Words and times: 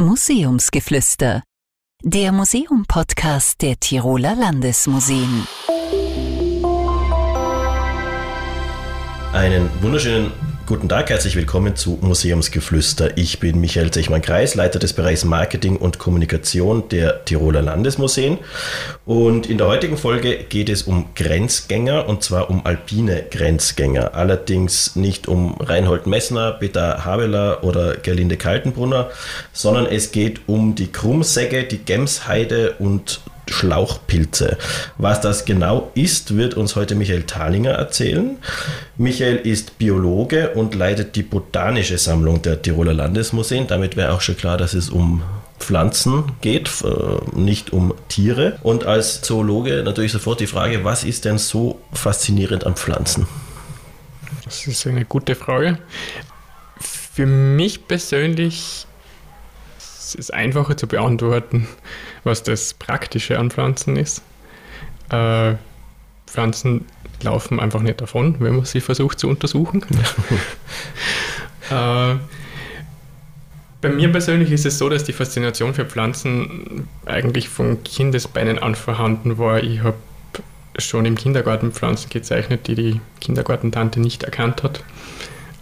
Museumsgeflüster, 0.00 1.42
der 2.02 2.32
Museum-Podcast 2.32 3.60
der 3.60 3.78
Tiroler 3.78 4.34
Landesmuseen. 4.34 5.46
Einen 9.34 9.68
wunderschönen 9.82 10.32
Guten 10.70 10.88
Tag, 10.88 11.10
herzlich 11.10 11.34
willkommen 11.34 11.74
zu 11.74 11.98
Museumsgeflüster. 12.00 13.18
Ich 13.18 13.40
bin 13.40 13.60
Michael 13.60 13.90
Zechmann-Kreis, 13.90 14.54
Leiter 14.54 14.78
des 14.78 14.92
Bereichs 14.92 15.24
Marketing 15.24 15.76
und 15.76 15.98
Kommunikation 15.98 16.88
der 16.90 17.24
Tiroler 17.24 17.60
Landesmuseen. 17.60 18.38
Und 19.04 19.50
in 19.50 19.58
der 19.58 19.66
heutigen 19.66 19.96
Folge 19.96 20.44
geht 20.44 20.68
es 20.68 20.84
um 20.84 21.06
Grenzgänger 21.16 22.08
und 22.08 22.22
zwar 22.22 22.50
um 22.50 22.64
alpine 22.64 23.24
Grenzgänger. 23.28 24.14
Allerdings 24.14 24.94
nicht 24.94 25.26
um 25.26 25.56
Reinhold 25.58 26.06
Messner, 26.06 26.52
Peter 26.52 27.04
Habeler 27.04 27.64
oder 27.64 27.96
Gerlinde 27.96 28.36
Kaltenbrunner, 28.36 29.10
sondern 29.52 29.86
es 29.86 30.12
geht 30.12 30.42
um 30.46 30.76
die 30.76 30.92
Krummsäge, 30.92 31.64
die 31.64 31.84
Gemsheide 31.84 32.76
und 32.78 33.20
Schlauchpilze. 33.50 34.56
Was 34.98 35.20
das 35.20 35.44
genau 35.44 35.90
ist, 35.94 36.36
wird 36.36 36.54
uns 36.54 36.76
heute 36.76 36.94
Michael 36.94 37.24
Thalinger 37.24 37.72
erzählen. 37.72 38.38
Michael 38.96 39.36
ist 39.36 39.78
Biologe 39.78 40.50
und 40.50 40.74
leitet 40.74 41.16
die 41.16 41.22
botanische 41.22 41.98
Sammlung 41.98 42.42
der 42.42 42.62
Tiroler 42.62 42.94
Landesmuseen. 42.94 43.66
Damit 43.66 43.96
wäre 43.96 44.12
auch 44.12 44.20
schon 44.20 44.36
klar, 44.36 44.56
dass 44.56 44.74
es 44.74 44.90
um 44.90 45.22
Pflanzen 45.58 46.32
geht, 46.40 46.70
äh, 46.82 47.38
nicht 47.38 47.72
um 47.72 47.94
Tiere. 48.08 48.58
Und 48.62 48.84
als 48.84 49.20
Zoologe 49.22 49.82
natürlich 49.84 50.12
sofort 50.12 50.40
die 50.40 50.46
Frage, 50.46 50.84
was 50.84 51.04
ist 51.04 51.24
denn 51.24 51.38
so 51.38 51.80
faszinierend 51.92 52.64
an 52.66 52.74
Pflanzen? 52.74 53.26
Das 54.44 54.66
ist 54.66 54.86
eine 54.86 55.04
gute 55.04 55.34
Frage. 55.34 55.78
Für 56.80 57.26
mich 57.26 57.86
persönlich 57.86 58.86
ist 60.14 60.20
es 60.20 60.30
einfacher 60.30 60.76
zu 60.76 60.86
beantworten, 60.86 61.68
was 62.24 62.42
das 62.42 62.74
Praktische 62.74 63.38
an 63.38 63.50
Pflanzen 63.50 63.96
ist. 63.96 64.22
Äh, 65.10 65.54
Pflanzen 66.26 66.86
laufen 67.22 67.60
einfach 67.60 67.80
nicht 67.80 68.00
davon, 68.00 68.36
wenn 68.38 68.56
man 68.56 68.64
sie 68.64 68.80
versucht 68.80 69.18
zu 69.18 69.28
untersuchen. 69.28 69.82
äh, 71.70 72.16
bei 73.80 73.88
mir 73.88 74.12
persönlich 74.12 74.50
ist 74.52 74.66
es 74.66 74.78
so, 74.78 74.88
dass 74.88 75.04
die 75.04 75.12
Faszination 75.12 75.74
für 75.74 75.86
Pflanzen 75.86 76.86
eigentlich 77.06 77.48
von 77.48 77.82
Kindesbeinen 77.82 78.58
an 78.58 78.74
vorhanden 78.74 79.38
war. 79.38 79.62
Ich 79.62 79.82
habe 79.82 79.96
schon 80.76 81.06
im 81.06 81.16
Kindergarten 81.16 81.72
Pflanzen 81.72 82.10
gezeichnet, 82.10 82.66
die 82.66 82.74
die 82.74 83.00
Kindergartentante 83.20 84.00
nicht 84.00 84.22
erkannt 84.22 84.62
hat, 84.62 84.84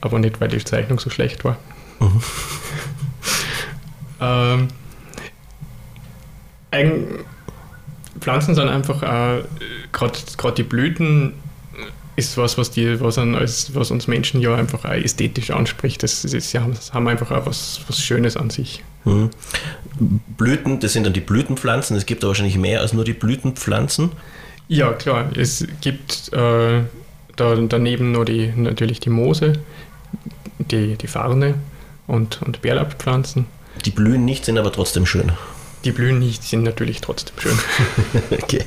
aber 0.01 0.19
nicht, 0.19 0.41
weil 0.41 0.49
die 0.49 0.63
Zeichnung 0.63 0.99
so 0.99 1.11
schlecht 1.11 1.45
war. 1.45 1.59
Mhm. 2.01 2.23
Ähm, 4.21 4.69
Pflanzen 8.21 8.55
sind 8.55 8.69
einfach 8.69 9.03
äh, 9.03 9.43
gerade 9.93 10.55
die 10.57 10.63
Blüten 10.63 11.35
ist 12.19 12.37
was, 12.37 12.59
was, 12.59 12.73
die, 12.73 13.01
was, 13.01 13.17
an, 13.17 13.35
was 13.35 13.91
uns 13.93 14.09
Menschen 14.09 14.41
ja 14.41 14.55
einfach 14.57 14.85
auch 14.85 14.91
ästhetisch 14.91 15.53
anspricht. 15.53 16.03
Das, 16.03 16.23
das, 16.23 16.51
sie 16.51 16.59
haben, 16.59 16.75
haben 16.93 17.07
einfach 17.07 17.31
auch 17.31 17.47
was, 17.47 17.81
was 17.87 18.03
Schönes 18.03 18.37
an 18.37 18.51
sich. 18.51 18.83
Mhm. 19.05 19.31
Blüten, 20.37 20.81
das 20.81 20.95
sind 20.95 21.07
dann 21.07 21.13
die 21.13 21.21
Blütenpflanzen. 21.21 21.97
Es 21.97 22.07
gibt 22.07 22.25
da 22.25 22.27
wahrscheinlich 22.27 22.59
mehr 22.59 22.81
als 22.81 22.93
nur 22.93 23.05
die 23.05 23.13
Blütenpflanzen. 23.13 24.11
Ja, 24.67 24.93
klar. 24.95 25.31
Es 25.37 25.65
gibt 25.81 26.33
äh, 26.33 26.83
da, 27.37 27.55
daneben 27.55 28.11
nur 28.11 28.25
die, 28.25 28.53
natürlich 28.57 28.99
die 28.99 29.11
Moose, 29.11 29.53
die, 30.59 30.97
die 30.97 31.07
Farne 31.07 31.55
und, 32.09 32.43
und 32.43 32.63
Bärlaubpflanzen. 32.63 33.47
Die 33.85 33.91
blühen 33.91 34.25
nicht, 34.25 34.45
sind 34.45 34.59
aber 34.59 34.73
trotzdem 34.73 35.07
schön. 35.07 35.33
Die 35.85 35.93
blühen 35.93 36.19
nicht, 36.19 36.43
sind 36.43 36.63
natürlich 36.63 37.01
trotzdem 37.01 37.37
schön. 37.39 37.59
okay. 38.43 38.65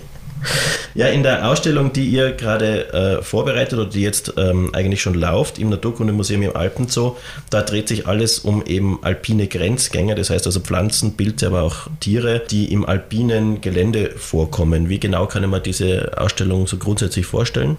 Ja, 0.94 1.08
in 1.08 1.24
der 1.24 1.48
Ausstellung, 1.48 1.94
die 1.94 2.08
ihr 2.08 2.32
gerade 2.32 2.94
äh, 2.94 3.22
vorbereitet 3.22 3.80
oder 3.80 3.90
die 3.90 4.02
jetzt 4.02 4.34
ähm, 4.38 4.74
eigentlich 4.74 5.02
schon 5.02 5.14
läuft 5.14 5.60
im 5.60 5.70
Naturkundemuseum 5.70 6.42
im 6.42 6.56
Alpenzoo, 6.56 7.16
da 7.50 7.62
dreht 7.62 7.88
sich 7.88 8.08
alles 8.08 8.40
um 8.40 8.66
eben 8.66 9.00
alpine 9.04 9.48
Grenzgänger, 9.48 10.16
das 10.16 10.30
heißt 10.30 10.46
also 10.48 10.60
Pflanzen, 10.60 11.16
Pilze, 11.16 11.48
aber 11.48 11.62
auch 11.62 11.88
Tiere, 12.00 12.42
die 12.50 12.74
im 12.74 12.86
alpinen 12.86 13.62
Gelände 13.62 14.12
vorkommen. 14.18 14.90
Wie 14.90 15.00
genau 15.00 15.28
kann 15.28 15.48
man 15.50 15.64
diese 15.64 16.18
Ausstellung 16.18 16.68
so 16.68 16.78
grundsätzlich 16.78 17.26
vorstellen? 17.26 17.78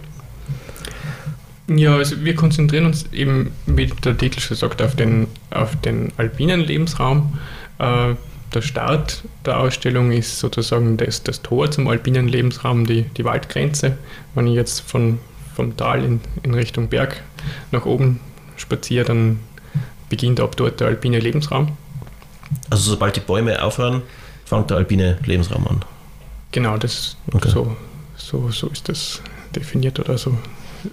Ja, 1.67 1.95
also 1.95 2.23
wir 2.23 2.35
konzentrieren 2.35 2.85
uns 2.85 3.05
eben, 3.13 3.51
wie 3.65 3.87
der 3.87 4.17
Titel 4.17 4.39
schon 4.39 4.57
sagt, 4.57 4.81
auf 4.81 4.95
den, 4.95 5.27
auf 5.51 5.75
den 5.77 6.11
alpinen 6.17 6.59
Lebensraum. 6.59 7.39
Äh, 7.79 8.15
der 8.53 8.61
Start 8.61 9.23
der 9.45 9.59
Ausstellung 9.59 10.11
ist 10.11 10.39
sozusagen 10.39 10.97
das, 10.97 11.23
das 11.23 11.41
Tor 11.41 11.71
zum 11.71 11.87
alpinen 11.87 12.27
Lebensraum, 12.27 12.85
die, 12.85 13.03
die 13.03 13.23
Waldgrenze. 13.23 13.97
Wenn 14.35 14.47
ich 14.47 14.55
jetzt 14.55 14.81
von, 14.81 15.19
vom 15.55 15.75
Tal 15.77 16.03
in, 16.03 16.21
in 16.43 16.53
Richtung 16.53 16.89
Berg 16.89 17.23
nach 17.71 17.85
oben 17.85 18.19
spaziere, 18.57 19.05
dann 19.05 19.39
beginnt 20.09 20.39
ab 20.39 20.55
dort 20.55 20.79
der 20.79 20.87
alpine 20.87 21.19
Lebensraum. 21.19 21.69
Also 22.69 22.91
sobald 22.91 23.15
die 23.15 23.21
Bäume 23.21 23.63
aufhören, 23.63 24.03
fängt 24.45 24.69
der 24.69 24.77
alpine 24.77 25.17
Lebensraum 25.25 25.67
an? 25.67 25.85
Genau, 26.51 26.77
das, 26.77 27.17
okay. 27.33 27.49
so, 27.49 27.75
so, 28.15 28.51
so 28.51 28.67
ist 28.67 28.87
das 28.89 29.21
definiert 29.55 29.99
oder 29.99 30.17
so. 30.17 30.37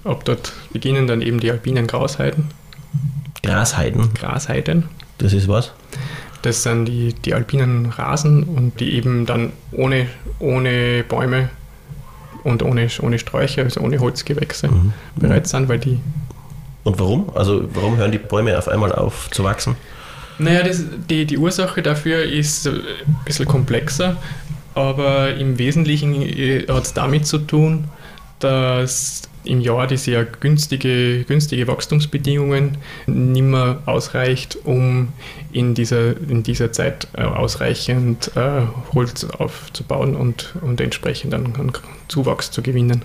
Ab 0.04 0.24
dort 0.24 0.52
beginnen 0.72 1.06
dann 1.06 1.22
eben 1.22 1.40
die 1.40 1.50
alpinen 1.50 1.86
Grasheiden. 1.86 2.46
Grasheiden? 3.42 4.12
Grasheiden. 4.14 4.88
Das 5.18 5.32
ist 5.32 5.48
was? 5.48 5.72
Das 6.42 6.62
sind 6.62 6.86
die, 6.86 7.12
die 7.12 7.34
alpinen 7.34 7.86
Rasen 7.86 8.44
und 8.44 8.80
die 8.80 8.92
eben 8.92 9.26
dann 9.26 9.52
ohne, 9.72 10.06
ohne 10.38 11.04
Bäume 11.06 11.50
und 12.44 12.62
ohne, 12.62 12.88
ohne 13.00 13.18
Sträucher, 13.18 13.62
also 13.62 13.80
ohne 13.80 13.98
Holzgewächse 13.98 14.68
mhm. 14.68 14.92
bereit 15.16 15.46
sind, 15.46 15.68
weil 15.68 15.78
die. 15.78 15.98
Und 16.84 16.98
warum? 16.98 17.30
Also 17.34 17.68
warum 17.74 17.98
hören 17.98 18.12
die 18.12 18.18
Bäume 18.18 18.56
auf 18.56 18.68
einmal 18.68 18.92
auf 18.92 19.30
zu 19.30 19.44
wachsen? 19.44 19.76
Naja, 20.38 20.62
das, 20.62 20.82
die, 21.10 21.26
die 21.26 21.36
Ursache 21.36 21.82
dafür 21.82 22.22
ist 22.22 22.66
ein 22.66 22.80
bisschen 23.26 23.44
komplexer, 23.44 24.16
aber 24.74 25.34
im 25.34 25.58
Wesentlichen 25.58 26.22
äh, 26.22 26.66
hat 26.66 26.84
es 26.84 26.94
damit 26.94 27.26
zu 27.26 27.38
tun, 27.38 27.84
dass 28.38 29.22
im 29.44 29.60
Jahr 29.60 29.86
die 29.86 29.96
sehr 29.96 30.24
günstige, 30.24 31.24
günstige 31.24 31.66
Wachstumsbedingungen 31.66 32.78
nicht 33.06 33.42
mehr 33.42 33.82
ausreicht, 33.86 34.58
um 34.64 35.08
in 35.52 35.74
dieser, 35.74 36.16
in 36.28 36.42
dieser 36.42 36.72
Zeit 36.72 37.08
äh, 37.16 37.22
ausreichend 37.22 38.30
äh, 38.36 38.62
Holz 38.92 39.24
aufzubauen 39.24 40.16
und, 40.16 40.54
und 40.60 40.80
entsprechend 40.80 41.34
an, 41.34 41.54
an 41.58 41.72
Zuwachs 42.08 42.50
zu 42.50 42.62
gewinnen. 42.62 43.02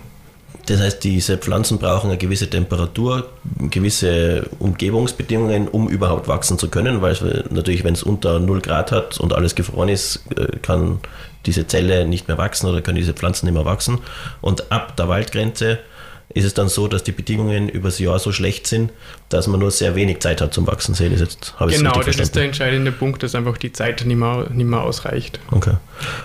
Das 0.66 0.81
heißt, 0.81 1.03
diese 1.03 1.38
Pflanzen 1.38 1.78
brauchen 1.78 2.09
eine 2.09 2.18
gewisse 2.18 2.50
Temperatur, 2.50 3.29
gewisse 3.69 4.50
Umgebungsbedingungen, 4.57 5.68
um 5.68 5.88
überhaupt 5.88 6.28
wachsen 6.28 6.57
zu 6.57 6.69
können, 6.69 7.03
weil 7.03 7.45
natürlich, 7.51 7.84
wenn 7.84 7.94
es 7.94 8.01
unter 8.01 8.40
0 8.40 8.62
Grad 8.62 8.91
hat 8.91 9.19
und 9.19 9.34
alles 9.34 9.53
gefroren 9.53 9.90
ist, 9.90 10.24
äh, 10.35 10.57
kann 10.62 11.00
diese 11.45 11.68
Zelle 11.68 12.07
nicht 12.07 12.28
mehr 12.28 12.40
wachsen 12.40 12.68
oder 12.68 12.81
können 12.81 12.97
diese 12.97 13.13
Pflanzen 13.13 13.45
nicht 13.45 13.53
mehr 13.53 13.66
wachsen. 13.66 14.00
Und 14.41 14.72
ab 14.72 14.97
der 14.97 15.07
Waldgrenze 15.07 15.79
ist 16.35 16.44
es 16.44 16.53
dann 16.53 16.68
so, 16.68 16.88
dass 16.90 17.01
die 17.03 17.13
Bedingungen 17.13 17.69
übers 17.69 17.97
Jahr 17.97 18.19
so 18.19 18.34
schlecht 18.34 18.68
sind, 18.68 18.91
dass 19.29 19.47
man 19.47 19.62
nur 19.62 19.72
sehr 19.72 19.96
wenig 19.96 20.19
Zeit 20.19 20.41
hat 20.41 20.53
zum 20.53 20.68
Wachsen. 20.68 20.94
Sehe 20.94 21.09
jetzt, 21.09 21.56
habe 21.57 21.72
genau, 21.72 22.01
das 22.01 22.18
ist 22.18 22.35
der 22.35 22.44
entscheidende 22.44 22.91
Punkt, 22.91 23.23
dass 23.23 23.35
einfach 23.35 23.57
die 23.57 23.72
Zeit 23.72 24.03
nicht 24.06 24.18
mehr, 24.18 24.47
nicht 24.51 24.68
mehr 24.68 24.81
ausreicht. 24.81 25.40
Okay. 25.51 25.75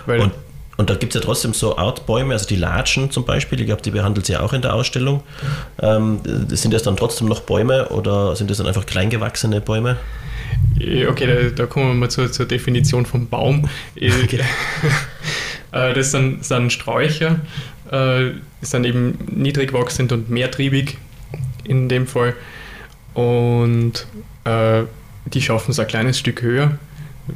Weil 0.05 0.19
und, 0.19 0.33
und 0.75 0.89
da 0.89 0.95
gibt 0.95 1.15
es 1.15 1.21
ja 1.21 1.25
trotzdem 1.25 1.53
so 1.53 1.77
Artbäume, 1.77 2.33
also 2.33 2.45
die 2.45 2.57
Latschen 2.57 3.09
zum 3.09 3.23
Beispiel, 3.23 3.61
ich 3.61 3.67
glaube, 3.67 3.81
die 3.81 3.91
behandelt 3.91 4.25
sie 4.25 4.33
ja 4.33 4.41
auch 4.41 4.51
in 4.51 4.61
der 4.61 4.73
Ausstellung. 4.73 5.23
Ähm, 5.81 6.19
sind 6.49 6.73
das 6.73 6.83
dann 6.83 6.97
trotzdem 6.97 7.29
noch 7.29 7.39
Bäume 7.39 7.87
oder 7.87 8.35
sind 8.35 8.51
das 8.51 8.57
dann 8.57 8.67
einfach 8.67 8.85
kleingewachsene 8.85 9.61
Bäume? 9.61 9.95
Okay, 10.75 11.25
da, 11.25 11.49
da 11.55 11.65
kommen 11.67 11.87
wir 11.87 11.93
mal 11.93 12.09
zur, 12.09 12.29
zur 12.29 12.45
Definition 12.45 13.05
vom 13.05 13.29
Baum. 13.29 13.69
Okay. 13.95 14.41
Äh, 15.71 15.93
das 15.93 16.11
sind, 16.11 16.43
sind 16.43 16.73
Sträucher, 16.73 17.39
äh, 17.91 18.31
sind 18.61 18.85
eben 18.85 19.17
niedrig 19.29 19.73
wachsend 19.73 20.11
und 20.11 20.29
mehrtriebig 20.29 20.97
in 21.63 21.89
dem 21.89 22.07
Fall. 22.07 22.33
Und 23.13 24.07
äh, 24.45 24.83
die 25.25 25.41
schaffen 25.41 25.71
es 25.71 25.79
ein 25.79 25.87
kleines 25.87 26.17
Stück 26.17 26.41
höher. 26.41 26.77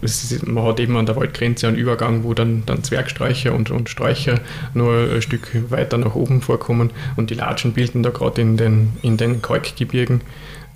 Ist, 0.02 0.46
man 0.48 0.64
hat 0.64 0.80
eben 0.80 0.98
an 0.98 1.06
der 1.06 1.16
Waldgrenze 1.16 1.68
einen 1.68 1.78
Übergang, 1.78 2.24
wo 2.24 2.34
dann, 2.34 2.64
dann 2.66 2.84
Zwergsträucher 2.84 3.54
und, 3.54 3.70
und 3.70 3.90
Sträucher 3.90 4.40
nur 4.74 5.12
ein 5.14 5.22
Stück 5.22 5.48
weiter 5.70 5.98
nach 5.98 6.16
oben 6.16 6.42
vorkommen. 6.42 6.90
Und 7.16 7.30
die 7.30 7.36
Latschen 7.36 7.74
bilden 7.74 8.02
da 8.02 8.10
gerade 8.10 8.42
in 8.42 8.58
den, 8.58 8.94
in 9.04 9.18
den 9.18 9.42
Kalkgebirgen 9.42 10.22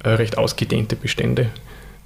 äh, 0.04 0.10
recht 0.10 0.38
ausgedehnte 0.38 0.96
Bestände, 0.96 1.48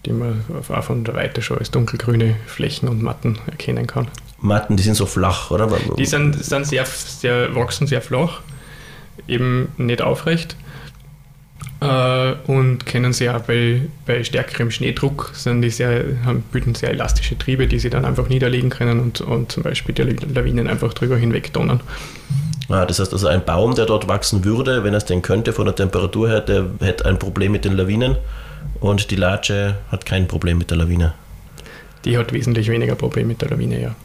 die 0.05 0.13
man 0.13 0.44
auch 0.69 0.83
von 0.83 1.03
der 1.03 1.15
Weite 1.15 1.41
schon 1.41 1.57
als 1.57 1.71
dunkelgrüne 1.71 2.35
Flächen 2.45 2.89
und 2.89 3.01
Matten 3.01 3.39
erkennen 3.47 3.88
kann. 3.88 4.07
Matten, 4.39 4.75
die 4.75 4.83
sind 4.83 4.95
so 4.95 5.05
flach, 5.05 5.51
oder? 5.51 5.69
Die 5.97 6.05
sind, 6.05 6.44
sind 6.44 6.67
sehr, 6.67 6.85
sehr, 6.85 7.55
wachsen 7.55 7.88
sehr 7.88 8.01
flach, 8.01 8.41
eben 9.27 9.69
nicht 9.77 10.01
aufrecht. 10.01 10.57
Äh, 11.79 12.33
und 12.47 12.85
können 12.85 13.13
sie 13.13 13.29
auch 13.29 13.41
bei, 13.41 13.81
bei 14.05 14.23
stärkerem 14.23 14.71
Schneedruck 14.71 15.31
sind 15.33 15.61
die 15.61 15.69
sehr, 15.69 16.03
haben, 16.25 16.44
bilden 16.51 16.75
sehr 16.75 16.91
elastische 16.91 17.38
Triebe, 17.38 17.67
die 17.67 17.79
sie 17.79 17.89
dann 17.89 18.06
einfach 18.06 18.29
niederlegen 18.29 18.69
können 18.69 18.99
und, 18.99 19.21
und 19.21 19.51
zum 19.51 19.63
Beispiel 19.63 19.94
die 19.94 20.03
Lawinen 20.03 20.67
einfach 20.67 20.94
drüber 20.94 21.17
hinweg 21.17 21.51
donnern. 21.51 21.81
Ah, 22.69 22.85
das 22.85 22.99
heißt 22.99 23.11
also, 23.11 23.27
ein 23.27 23.44
Baum, 23.44 23.75
der 23.75 23.85
dort 23.85 24.07
wachsen 24.07 24.45
würde, 24.45 24.83
wenn 24.83 24.94
er 24.94 24.97
es 24.97 25.06
denn 25.06 25.21
könnte 25.21 25.51
von 25.51 25.65
der 25.65 25.75
Temperatur 25.75 26.29
her, 26.29 26.41
der 26.41 26.67
hätte 26.79 27.06
ein 27.06 27.19
Problem 27.19 27.51
mit 27.51 27.65
den 27.65 27.73
Lawinen 27.73 28.15
und 28.80 29.12
die 29.12 29.15
Latsche 29.15 29.77
hat 29.92 30.06
kein 30.06 30.27
Problem 30.27 30.57
mit 30.57 30.69
der 30.69 30.77
Lawine. 30.77 31.13
Die 32.06 32.18
hat 32.18 32.33
wesentlich 32.33 32.69
weniger 32.69 32.95
Probleme 32.95 33.30
mit 33.30 33.42
der 33.42 33.50
Lawine, 33.50 33.81
ja. 33.81 33.95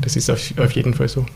Das 0.00 0.16
ist 0.16 0.30
auf, 0.30 0.52
auf 0.58 0.72
jeden 0.72 0.94
Fall 0.94 1.08
so. 1.08 1.26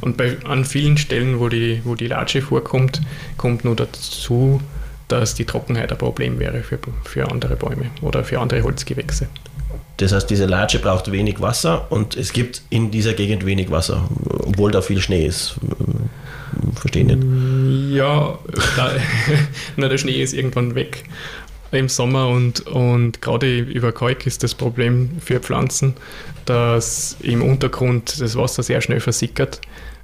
Und 0.00 0.16
bei, 0.16 0.36
an 0.44 0.64
vielen 0.64 0.96
Stellen, 0.96 1.40
wo 1.40 1.48
die, 1.48 1.80
wo 1.84 1.94
die 1.94 2.06
Latsche 2.06 2.40
vorkommt, 2.40 3.00
kommt 3.36 3.64
nur 3.64 3.76
dazu, 3.76 4.60
dass 5.08 5.34
die 5.34 5.44
Trockenheit 5.44 5.90
ein 5.90 5.98
Problem 5.98 6.38
wäre 6.38 6.62
für, 6.62 6.78
für 7.04 7.30
andere 7.30 7.56
Bäume 7.56 7.86
oder 8.00 8.24
für 8.24 8.38
andere 8.38 8.62
Holzgewächse. 8.62 9.28
Das 9.98 10.12
heißt, 10.12 10.30
diese 10.30 10.46
Latsche 10.46 10.78
braucht 10.78 11.12
wenig 11.12 11.40
Wasser 11.40 11.90
und 11.90 12.16
es 12.16 12.32
gibt 12.32 12.62
in 12.70 12.90
dieser 12.90 13.12
Gegend 13.12 13.44
wenig 13.44 13.70
Wasser, 13.70 14.08
obwohl 14.38 14.70
da 14.70 14.80
viel 14.80 15.00
Schnee 15.00 15.26
ist. 15.26 15.56
Verstehen 16.74 17.08
nicht? 17.08 17.96
Ja, 17.96 18.38
da, 18.76 18.92
na, 19.76 19.88
der 19.88 19.98
Schnee 19.98 20.22
ist 20.22 20.32
irgendwann 20.32 20.74
weg 20.74 21.04
im 21.72 21.88
Sommer 21.88 22.28
und, 22.28 22.66
und 22.66 23.22
gerade 23.22 23.58
über 23.58 23.92
Kalk 23.92 24.26
ist 24.26 24.42
das 24.42 24.54
Problem 24.54 25.10
für 25.20 25.40
Pflanzen, 25.40 25.94
dass 26.44 27.16
im 27.20 27.42
Untergrund 27.42 28.20
das 28.20 28.36
Wasser 28.36 28.62
sehr 28.62 28.80
schnell 28.80 29.00
versickert. 29.00 29.60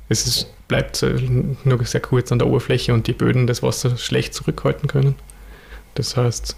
Es 0.08 0.26
ist 0.26 0.52
bleibt 0.68 1.04
nur 1.64 1.84
sehr 1.84 2.00
kurz 2.00 2.32
an 2.32 2.38
der 2.38 2.48
Oberfläche 2.48 2.92
und 2.92 3.06
die 3.06 3.12
Böden 3.12 3.46
das 3.46 3.62
Wasser 3.62 3.96
schlecht 3.96 4.34
zurückhalten 4.34 4.88
können. 4.88 5.14
Das 5.94 6.16
heißt, 6.16 6.54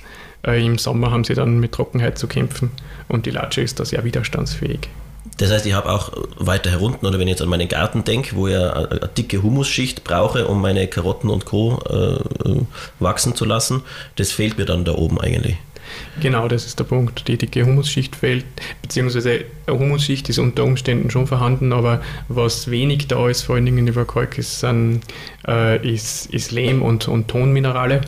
äh, 0.46 0.64
im 0.64 0.78
Sommer 0.78 1.10
haben 1.10 1.24
sie 1.24 1.34
dann 1.34 1.60
mit 1.60 1.72
Trockenheit 1.72 2.18
zu 2.18 2.26
kämpfen 2.26 2.70
und 3.08 3.26
die 3.26 3.30
Latsche 3.30 3.60
ist 3.60 3.78
da 3.80 3.84
sehr 3.84 4.04
widerstandsfähig. 4.04 4.88
Das 5.38 5.52
heißt, 5.52 5.66
ich 5.66 5.72
habe 5.72 5.90
auch 5.90 6.12
weiter 6.36 6.70
herunten, 6.70 7.06
oder 7.06 7.18
wenn 7.18 7.28
ich 7.28 7.32
jetzt 7.32 7.42
an 7.42 7.48
meinen 7.48 7.68
Garten 7.68 8.04
denke, 8.04 8.36
wo 8.36 8.48
ich 8.48 8.56
eine, 8.56 8.74
eine 8.74 9.10
dicke 9.16 9.42
Humusschicht 9.42 10.04
brauche, 10.04 10.46
um 10.46 10.60
meine 10.60 10.86
Karotten 10.88 11.30
und 11.30 11.44
Co. 11.44 11.78
Äh, 11.88 12.60
wachsen 12.98 13.34
zu 13.34 13.44
lassen, 13.44 13.82
das 14.16 14.32
fehlt 14.32 14.58
mir 14.58 14.64
dann 14.64 14.84
da 14.84 14.92
oben 14.92 15.20
eigentlich. 15.20 15.56
Genau, 16.20 16.48
das 16.48 16.66
ist 16.66 16.78
der 16.78 16.84
Punkt. 16.84 17.28
Die 17.28 17.38
dicke 17.38 17.64
Humusschicht 17.64 18.16
fehlt, 18.16 18.44
beziehungsweise 18.82 19.44
eine 19.66 19.78
Humusschicht 19.78 20.28
ist 20.28 20.38
unter 20.38 20.64
Umständen 20.64 21.10
schon 21.10 21.26
vorhanden, 21.26 21.72
aber 21.72 22.02
was 22.28 22.70
wenig 22.70 23.06
da 23.06 23.28
ist, 23.28 23.42
vor 23.42 23.54
allen 23.54 23.64
Dingen 23.64 23.86
über 23.86 24.04
Kalk, 24.04 24.38
ist, 24.38 24.64
äh, 24.64 25.88
ist, 25.88 26.26
ist 26.26 26.50
Lehm 26.50 26.82
und, 26.82 27.08
und 27.08 27.28
Tonminerale. 27.28 28.02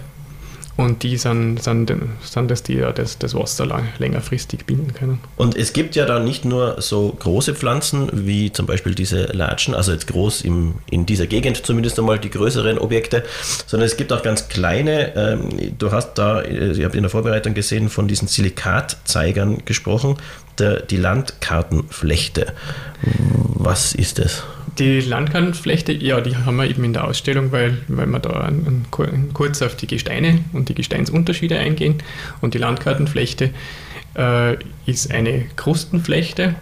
Und 0.81 1.03
die 1.03 1.17
sind, 1.17 1.63
sind, 1.63 1.93
sind 2.23 2.51
das, 2.51 2.63
die 2.63 2.83
das, 2.95 3.19
das 3.19 3.35
Wasser 3.35 3.67
lang, 3.67 3.89
längerfristig 3.99 4.65
binden 4.65 4.95
können. 4.95 5.21
Und 5.37 5.57
es 5.57 5.73
gibt 5.73 5.95
ja 5.95 6.07
da 6.07 6.21
nicht 6.21 6.45
nur 6.45 6.81
so 6.81 7.15
große 7.19 7.55
Pflanzen 7.55 8.09
wie 8.13 8.51
zum 8.53 8.67
Beispiel 8.67 8.95
diese 8.95 9.25
Latschen, 9.25 9.75
also 9.75 9.93
jetzt 9.93 10.07
groß 10.07 10.43
im, 10.43 10.77
in 10.91 11.05
dieser 11.05 11.27
Gegend 11.27 11.65
zumindest 11.67 11.99
einmal 11.99 12.19
die 12.19 12.31
größeren 12.31 12.79
Objekte, 12.79 13.25
sondern 13.67 13.87
es 13.87 13.97
gibt 13.97 14.13
auch 14.13 14.23
ganz 14.23 14.49
kleine. 14.49 15.15
Ähm, 15.17 15.77
du 15.79 15.93
hast 15.93 16.15
da, 16.15 16.41
äh, 16.41 16.73
ich 16.73 16.85
habe 16.85 16.97
in 16.97 17.03
der 17.03 17.11
Vorbereitung 17.11 17.55
gesehen, 17.55 17.91
von 17.91 18.09
diesen 18.09 18.29
Silikatzeigern 18.29 19.65
gesprochen, 19.65 20.17
der, 20.59 20.81
die 20.81 20.97
Landkartenflechte. 20.97 22.55
Was 23.03 23.95
ist 23.95 24.19
das? 24.19 24.45
Die 24.79 25.01
Landkartenflechte, 25.01 25.93
ja, 25.93 26.21
die 26.21 26.37
haben 26.37 26.57
wir 26.57 26.69
eben 26.69 26.85
in 26.85 26.93
der 26.93 27.05
Ausstellung, 27.05 27.53
weil, 27.53 27.79
weil 27.89 28.07
wir 28.07 28.19
da 28.19 28.41
ein, 28.43 28.87
ein, 28.99 29.31
kurz 29.33 29.63
auf 29.63 29.75
die 29.77 29.87
Gesteine 29.87 30.45
und 30.53 30.69
die 30.69 30.75
Gesteinsunterschiede 30.75 31.59
eingehen. 31.59 31.97
Und 32.41 32.55
die 32.55 32.59
Landkartenflechte 32.59 33.51
äh, 34.17 34.57
ist 34.87 35.11
eine 35.11 35.47
Krustenflechte, 35.57 36.55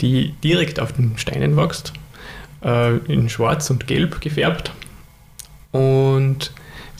die 0.00 0.34
direkt 0.44 0.80
auf 0.80 0.92
den 0.92 1.16
Steinen 1.18 1.56
wächst, 1.56 1.92
äh, 2.64 2.96
in 3.12 3.28
schwarz 3.28 3.70
und 3.70 3.86
gelb 3.86 4.20
gefärbt 4.20 4.72
und 5.72 6.52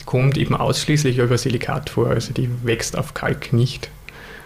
kommt 0.05 0.37
eben 0.37 0.55
ausschließlich 0.55 1.17
über 1.17 1.37
Silikat 1.37 1.89
vor, 1.89 2.07
also 2.07 2.33
die 2.33 2.49
wächst 2.63 2.97
auf 2.97 3.13
Kalk 3.13 3.53
nicht. 3.53 3.89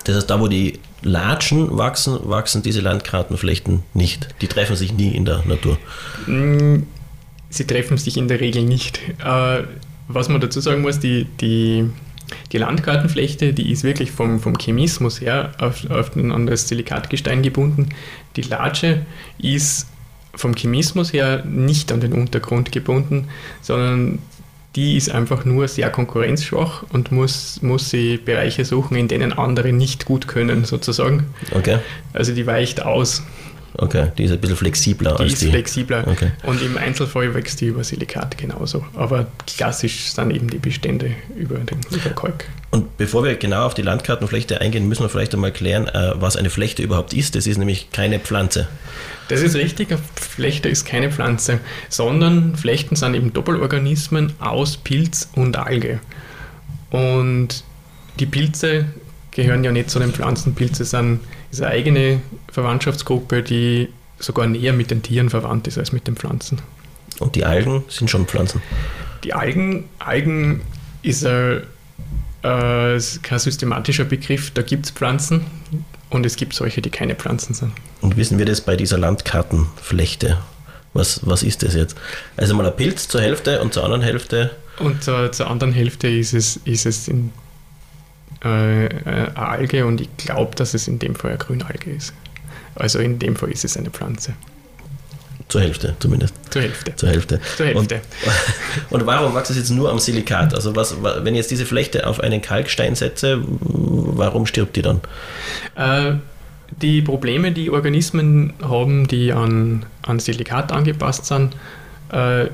Das 0.03 0.15
heißt, 0.15 0.29
da 0.29 0.39
wo 0.39 0.47
die 0.47 0.79
Latschen 1.01 1.77
wachsen, 1.77 2.19
wachsen 2.23 2.61
diese 2.61 2.81
Landkartenflechten 2.81 3.83
nicht. 3.93 4.29
Die 4.41 4.47
treffen 4.47 4.75
sich 4.75 4.93
nie 4.93 5.09
in 5.09 5.25
der 5.25 5.43
Natur. 5.45 5.77
Mm, 6.27 6.83
sie 7.49 7.67
treffen 7.67 7.97
sich 7.97 8.17
in 8.17 8.27
der 8.27 8.39
Regel 8.39 8.63
nicht. 8.63 8.99
Äh, 9.23 9.63
was 10.07 10.29
man 10.29 10.41
dazu 10.41 10.59
sagen 10.59 10.81
muss, 10.81 10.99
die, 10.99 11.25
die, 11.39 11.89
die 12.51 12.57
Landkartenflechte, 12.57 13.53
die 13.53 13.71
ist 13.71 13.83
wirklich 13.83 14.11
vom, 14.11 14.39
vom 14.39 14.57
Chemismus 14.57 15.21
her 15.21 15.51
auf, 15.59 15.89
auf, 15.89 16.15
an 16.15 16.45
das 16.45 16.67
Silikatgestein 16.67 17.41
gebunden. 17.41 17.89
Die 18.35 18.41
Latsche 18.41 19.05
ist 19.37 19.87
vom 20.35 20.55
Chemismus 20.55 21.13
her 21.13 21.43
nicht 21.45 21.91
an 21.91 22.01
den 22.01 22.13
Untergrund 22.13 22.71
gebunden, 22.71 23.27
sondern 23.61 24.19
die 24.75 24.97
ist 24.97 25.11
einfach 25.11 25.45
nur 25.45 25.67
sehr 25.67 25.89
konkurrenzschwach 25.89 26.83
und 26.91 27.11
muss, 27.11 27.61
muss 27.61 27.89
sie 27.89 28.17
Bereiche 28.17 28.65
suchen, 28.65 28.97
in 28.97 29.07
denen 29.07 29.33
andere 29.33 29.71
nicht 29.71 30.05
gut 30.05 30.27
können, 30.27 30.65
sozusagen. 30.65 31.27
Okay. 31.51 31.77
Also 32.13 32.33
die 32.33 32.47
weicht 32.47 32.81
aus. 32.81 33.23
Okay, 33.75 34.11
die 34.17 34.25
ist 34.25 34.31
ein 34.31 34.39
bisschen 34.39 34.55
flexibler 34.55 35.15
die 35.15 35.23
als 35.23 35.39
die. 35.39 35.45
ist 35.45 35.51
flexibler 35.51 36.07
okay. 36.07 36.31
und 36.43 36.61
im 36.61 36.77
Einzelfall 36.77 37.33
wächst 37.33 37.59
die 37.61 37.67
über 37.67 37.83
Silikat 37.83 38.37
genauso. 38.37 38.85
Aber 38.93 39.27
klassisch 39.47 40.11
sind 40.11 40.31
eben 40.31 40.49
die 40.49 40.59
Bestände 40.59 41.11
über 41.35 41.57
den 41.57 41.79
über 41.89 42.11
Kalk. 42.11 42.45
Und 42.69 42.97
bevor 42.97 43.23
wir 43.23 43.35
genau 43.35 43.65
auf 43.65 43.73
die 43.73 43.81
Landkartenflechte 43.81 44.61
eingehen, 44.61 44.87
müssen 44.87 45.03
wir 45.03 45.09
vielleicht 45.09 45.33
einmal 45.33 45.51
klären, 45.51 45.87
äh, 45.87 46.13
was 46.15 46.37
eine 46.37 46.49
Flechte 46.49 46.83
überhaupt 46.83 47.13
ist. 47.13 47.35
Das 47.35 47.47
ist 47.47 47.57
nämlich 47.57 47.91
keine 47.91 48.19
Pflanze. 48.19 48.67
Das 49.27 49.41
ist 49.41 49.55
richtig, 49.55 49.91
eine 49.91 49.99
Flechte 50.15 50.69
ist 50.69 50.85
keine 50.85 51.11
Pflanze, 51.11 51.59
sondern 51.89 52.55
Flechten 52.55 52.95
sind 52.95 53.15
eben 53.15 53.33
Doppelorganismen 53.33 54.33
aus 54.39 54.77
Pilz 54.77 55.29
und 55.35 55.57
Alge. 55.57 55.99
Und 56.91 57.63
die 58.19 58.25
Pilze 58.25 58.85
gehören 59.31 59.63
ja 59.63 59.71
nicht 59.71 59.89
zu 59.89 59.99
den 59.99 60.11
Pflanzen. 60.11 60.53
Pilze 60.53 60.85
sind 60.85 61.21
eine 61.61 61.71
eigene 61.71 62.21
Verwandtschaftsgruppe, 62.51 63.43
die 63.43 63.89
sogar 64.19 64.47
näher 64.47 64.73
mit 64.73 64.91
den 64.91 65.01
Tieren 65.01 65.29
verwandt 65.29 65.67
ist 65.67 65.77
als 65.77 65.91
mit 65.91 66.07
den 66.07 66.15
Pflanzen. 66.15 66.61
Und 67.19 67.35
die 67.35 67.45
Algen 67.45 67.83
sind 67.89 68.09
schon 68.09 68.25
Pflanzen? 68.25 68.61
Die 69.23 69.33
Algen, 69.33 69.85
Algen 69.99 70.61
ist 71.01 71.25
ein, 71.25 71.63
äh, 72.41 72.99
kein 73.21 73.39
systematischer 73.39 74.05
Begriff. 74.05 74.51
Da 74.51 74.61
gibt 74.61 74.85
es 74.85 74.91
Pflanzen, 74.91 75.45
und 76.13 76.27
es 76.27 76.35
gibt 76.35 76.53
solche, 76.53 76.81
die 76.81 76.91
keine 76.91 77.15
Pflanzen 77.15 77.55
sind. 77.55 77.71
Und 78.01 78.17
wissen 78.17 78.37
wir 78.37 78.45
das 78.45 78.61
bei 78.61 78.75
dieser 78.75 78.99
Landkartenflechte? 78.99 80.37
Was, 80.93 81.21
was 81.25 81.41
ist 81.41 81.63
das 81.63 81.73
jetzt? 81.73 81.97
Also 82.37 82.53
mal 82.53 82.67
ein 82.67 82.75
Pilz 82.75 83.07
zur 83.07 83.19
Hälfte 83.21 83.61
und 83.61 83.73
zur 83.73 83.83
anderen 83.83 84.03
Hälfte? 84.03 84.51
Und 84.77 85.03
zur, 85.03 85.31
zur 85.31 85.49
anderen 85.49 85.73
Hälfte 85.73 86.07
ist 86.07 86.33
es, 86.33 86.57
ist 86.65 86.85
es 86.85 87.07
in, 87.07 87.31
äh, 88.43 88.89
eine 89.05 89.37
Alge 89.37 89.85
und 89.85 90.01
ich 90.01 90.15
glaube, 90.17 90.55
dass 90.55 90.73
es 90.73 90.87
in 90.87 90.99
dem 90.99 91.15
Fall 91.15 91.31
eine 91.31 91.39
Grünalge 91.39 91.91
ist. 91.91 92.13
Also 92.75 92.99
in 92.99 93.19
dem 93.19 93.35
Fall 93.35 93.51
ist 93.51 93.65
es 93.65 93.77
eine 93.77 93.89
Pflanze. 93.89 94.33
Zur 95.49 95.61
Hälfte 95.61 95.95
zumindest. 95.99 96.33
Zur 96.49 96.63
Hälfte. 96.63 96.95
Zur 96.95 97.09
Hälfte. 97.09 97.39
Zur 97.57 97.65
Hälfte. 97.67 98.01
Und, 98.89 98.99
und 99.01 99.05
warum 99.05 99.35
wächst 99.35 99.51
es 99.51 99.57
jetzt 99.57 99.69
nur 99.69 99.91
am 99.91 99.99
Silikat? 99.99 100.55
Also 100.55 100.75
was, 100.75 100.95
wenn 101.03 101.35
ich 101.35 101.39
jetzt 101.39 101.51
diese 101.51 101.65
Flechte 101.65 102.07
auf 102.07 102.19
einen 102.21 102.41
Kalkstein 102.41 102.95
setze, 102.95 103.39
warum 103.43 104.45
stirbt 104.45 104.75
die 104.75 104.81
dann? 104.81 105.01
Äh, 105.75 106.15
die 106.81 107.01
Probleme, 107.01 107.51
die 107.51 107.69
Organismen 107.69 108.53
haben, 108.63 109.07
die 109.07 109.31
an, 109.31 109.85
an 110.01 110.19
Silikat 110.19 110.71
angepasst 110.71 111.25
sind, 111.25 111.55
äh, 112.11 112.47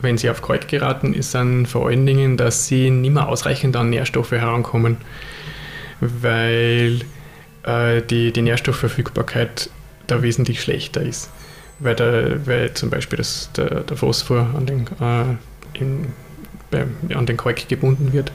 wenn 0.00 0.18
sie 0.18 0.30
auf 0.30 0.42
Kalk 0.42 0.68
geraten, 0.68 1.14
ist 1.14 1.34
dann 1.34 1.66
vor 1.66 1.88
allen 1.88 2.06
Dingen, 2.06 2.36
dass 2.36 2.66
sie 2.66 2.90
nicht 2.90 3.12
mehr 3.12 3.28
ausreichend 3.28 3.76
an 3.76 3.90
Nährstoffe 3.90 4.32
herankommen, 4.32 4.98
weil 6.00 7.00
äh, 7.64 8.02
die, 8.02 8.32
die 8.32 8.42
Nährstoffverfügbarkeit 8.42 9.70
da 10.06 10.22
wesentlich 10.22 10.62
schlechter 10.62 11.02
ist 11.02 11.30
weil, 11.80 11.94
der, 11.96 12.46
weil 12.46 12.72
zum 12.74 12.90
Beispiel 12.90 13.16
das, 13.16 13.50
der, 13.56 13.80
der 13.80 13.96
Phosphor 13.96 14.48
an 14.56 14.66
den, 14.66 14.86
äh, 15.00 15.78
in, 15.78 16.12
bei, 16.70 16.86
an 17.14 17.26
den 17.26 17.36
Kalk 17.36 17.68
gebunden 17.68 18.12
wird 18.12 18.30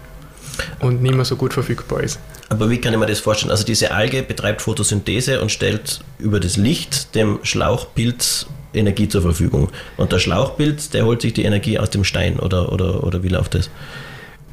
und 0.79 1.01
nicht 1.01 1.15
mehr 1.15 1.25
so 1.25 1.35
gut 1.35 1.53
verfügbar 1.53 2.01
ist. 2.03 2.19
Aber 2.49 2.69
wie 2.69 2.79
kann 2.79 2.93
ich 2.93 2.99
mir 2.99 3.05
das 3.05 3.19
vorstellen? 3.19 3.51
Also 3.51 3.63
diese 3.63 3.91
Alge 3.91 4.23
betreibt 4.23 4.61
Photosynthese 4.61 5.41
und 5.41 5.51
stellt 5.51 6.01
über 6.19 6.39
das 6.39 6.57
Licht 6.57 7.15
dem 7.15 7.39
Schlauchpilz 7.43 8.47
Energie 8.75 9.07
zur 9.09 9.21
Verfügung. 9.21 9.69
Und 9.97 10.11
der 10.11 10.19
Schlauchpilz, 10.19 10.89
der 10.89 11.05
holt 11.05 11.21
sich 11.21 11.33
die 11.33 11.43
Energie 11.43 11.79
aus 11.79 11.89
dem 11.89 12.03
Stein 12.03 12.39
oder, 12.39 12.71
oder, 12.71 13.03
oder 13.03 13.23
wie 13.23 13.29
läuft 13.29 13.55
das? 13.55 13.69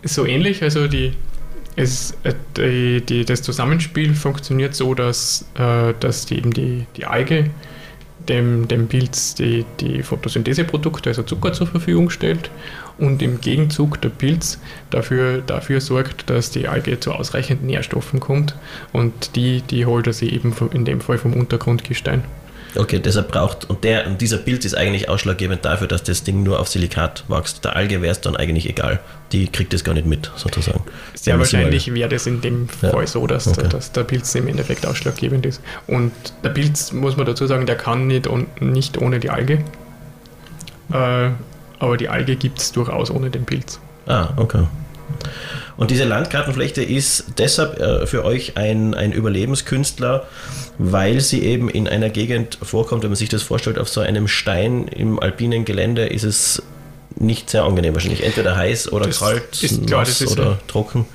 So 0.04 0.26
ähnlich, 0.26 0.62
also 0.62 0.88
die, 0.88 1.12
es, 1.76 2.16
äh, 2.24 2.34
die, 2.56 3.00
die, 3.00 3.24
das 3.24 3.42
Zusammenspiel 3.42 4.14
funktioniert 4.14 4.74
so, 4.74 4.94
dass, 4.94 5.46
äh, 5.54 5.94
dass 6.00 6.26
die, 6.26 6.38
eben 6.38 6.52
die, 6.52 6.86
die 6.96 7.06
Alge 7.06 7.50
dem, 8.28 8.68
dem 8.68 8.88
Pilz 8.88 9.34
die, 9.34 9.64
die 9.80 10.02
Photosyntheseprodukte, 10.02 11.10
also 11.10 11.22
Zucker 11.22 11.52
zur 11.52 11.66
Verfügung 11.66 12.10
stellt 12.10 12.50
und 12.98 13.22
im 13.22 13.40
Gegenzug 13.40 14.00
der 14.00 14.10
Pilz 14.10 14.60
dafür, 14.90 15.42
dafür 15.44 15.80
sorgt, 15.80 16.30
dass 16.30 16.50
die 16.50 16.68
Alge 16.68 17.00
zu 17.00 17.12
ausreichend 17.12 17.64
Nährstoffen 17.64 18.20
kommt 18.20 18.54
und 18.92 19.36
die, 19.36 19.62
die 19.62 19.86
holt 19.86 20.06
er 20.06 20.12
sich 20.12 20.32
eben 20.32 20.54
in 20.72 20.84
dem 20.84 21.00
Fall 21.00 21.18
vom 21.18 21.32
Untergrundgestein. 21.32 22.22
Okay, 22.74 23.00
deshalb 23.00 23.30
braucht, 23.30 23.68
und, 23.68 23.84
der, 23.84 24.06
und 24.06 24.20
dieser 24.20 24.38
Pilz 24.38 24.64
ist 24.64 24.74
eigentlich 24.74 25.08
ausschlaggebend 25.08 25.64
dafür, 25.64 25.86
dass 25.86 26.02
das 26.02 26.24
Ding 26.24 26.42
nur 26.42 26.58
auf 26.58 26.68
Silikat 26.68 27.24
wächst. 27.28 27.64
Der 27.64 27.76
Alge 27.76 28.00
wäre 28.00 28.12
es 28.12 28.20
dann 28.20 28.36
eigentlich 28.36 28.68
egal. 28.68 29.00
Die 29.32 29.46
kriegt 29.48 29.72
das 29.72 29.84
gar 29.84 29.94
nicht 29.94 30.06
mit, 30.06 30.30
sozusagen. 30.36 30.82
Sehr 31.14 31.38
wahrscheinlich 31.38 31.92
wäre 31.92 32.08
das 32.08 32.26
in 32.26 32.40
dem 32.40 32.68
Fall 32.68 32.92
ja. 33.00 33.06
so, 33.06 33.26
dass, 33.26 33.46
okay. 33.46 33.68
dass 33.68 33.92
der 33.92 34.04
Pilz 34.04 34.34
im 34.34 34.48
Endeffekt 34.48 34.86
ausschlaggebend 34.86 35.44
ist. 35.44 35.60
Und 35.86 36.12
der 36.42 36.50
Pilz, 36.50 36.92
muss 36.92 37.16
man 37.16 37.26
dazu 37.26 37.46
sagen, 37.46 37.66
der 37.66 37.76
kann 37.76 38.06
nicht, 38.06 38.28
nicht 38.60 38.98
ohne 38.98 39.20
die 39.20 39.30
Alge. 39.30 39.64
Äh, 40.92 41.30
aber 41.78 41.96
die 41.96 42.08
Alge 42.08 42.36
gibt 42.36 42.58
es 42.58 42.72
durchaus 42.72 43.10
ohne 43.10 43.30
den 43.30 43.44
Pilz. 43.44 43.80
Ah, 44.06 44.30
okay. 44.36 44.66
Und 45.76 45.90
diese 45.90 46.04
Landkartenflechte 46.04 46.82
ist 46.82 47.24
deshalb 47.38 47.80
äh, 47.80 48.06
für 48.06 48.24
euch 48.24 48.56
ein, 48.56 48.94
ein 48.94 49.12
Überlebenskünstler, 49.12 50.26
weil 50.78 51.20
sie 51.20 51.42
eben 51.42 51.68
in 51.68 51.88
einer 51.88 52.10
Gegend 52.10 52.58
vorkommt, 52.62 53.02
wenn 53.02 53.10
man 53.10 53.16
sich 53.16 53.28
das 53.28 53.42
vorstellt, 53.42 53.78
auf 53.78 53.88
so 53.88 54.00
einem 54.00 54.28
Stein 54.28 54.88
im 54.88 55.18
alpinen 55.18 55.64
Gelände 55.64 56.06
ist 56.06 56.24
es 56.24 56.62
nicht 57.16 57.50
sehr 57.50 57.64
angenehm 57.64 57.94
wahrscheinlich. 57.94 58.22
Entweder 58.24 58.56
heiß 58.56 58.92
oder 58.92 59.06
das 59.06 59.18
kalt, 59.18 59.62
ist, 59.62 59.86
klar, 59.86 60.00
nass 60.00 60.26
oder 60.26 60.42
eine, 60.42 60.58
trocken. 60.66 61.06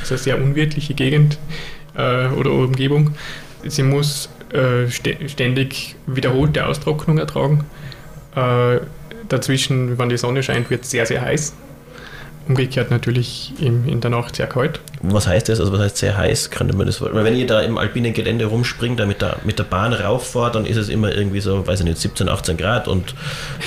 Das 0.00 0.10
ist 0.10 0.10
eine 0.12 0.18
sehr 0.18 0.42
unwirtliche 0.42 0.94
Gegend 0.94 1.38
äh, 1.96 2.28
oder 2.28 2.52
Umgebung. 2.52 3.14
Sie 3.64 3.82
muss 3.82 4.28
äh, 4.52 4.88
ständig 4.90 5.96
wiederholte 6.06 6.66
Austrocknung 6.66 7.18
ertragen. 7.18 7.64
Äh, 8.34 8.80
dazwischen, 9.28 9.98
wenn 9.98 10.08
die 10.08 10.18
Sonne 10.18 10.42
scheint, 10.42 10.70
wird 10.70 10.84
es 10.84 10.90
sehr, 10.90 11.06
sehr 11.06 11.20
heiß. 11.22 11.54
Umgekehrt 12.48 12.92
natürlich 12.92 13.52
im, 13.60 13.88
in 13.88 14.00
der 14.00 14.10
Nacht 14.10 14.36
sehr 14.36 14.46
kalt. 14.46 14.80
Was 15.02 15.26
heißt 15.26 15.48
das? 15.48 15.58
Also 15.58 15.72
was 15.72 15.80
heißt 15.80 15.96
sehr 15.96 16.16
heiß? 16.16 16.50
Kann 16.50 16.68
man 16.76 16.86
das, 16.86 17.00
weil 17.00 17.24
wenn 17.24 17.36
ihr 17.36 17.46
da 17.46 17.60
im 17.60 17.76
alpinen 17.76 18.12
Gelände 18.12 18.46
rumspringt, 18.46 19.00
da 19.00 19.06
mit 19.06 19.20
der, 19.20 19.38
mit 19.44 19.58
der 19.58 19.64
Bahn 19.64 19.92
rauffahrt, 19.92 20.54
dann 20.54 20.64
ist 20.64 20.76
es 20.76 20.88
immer 20.88 21.12
irgendwie 21.12 21.40
so, 21.40 21.66
weiß 21.66 21.80
ich 21.80 21.86
nicht, 21.86 21.98
17, 21.98 22.28
18 22.28 22.56
Grad 22.56 22.86
und 22.86 23.14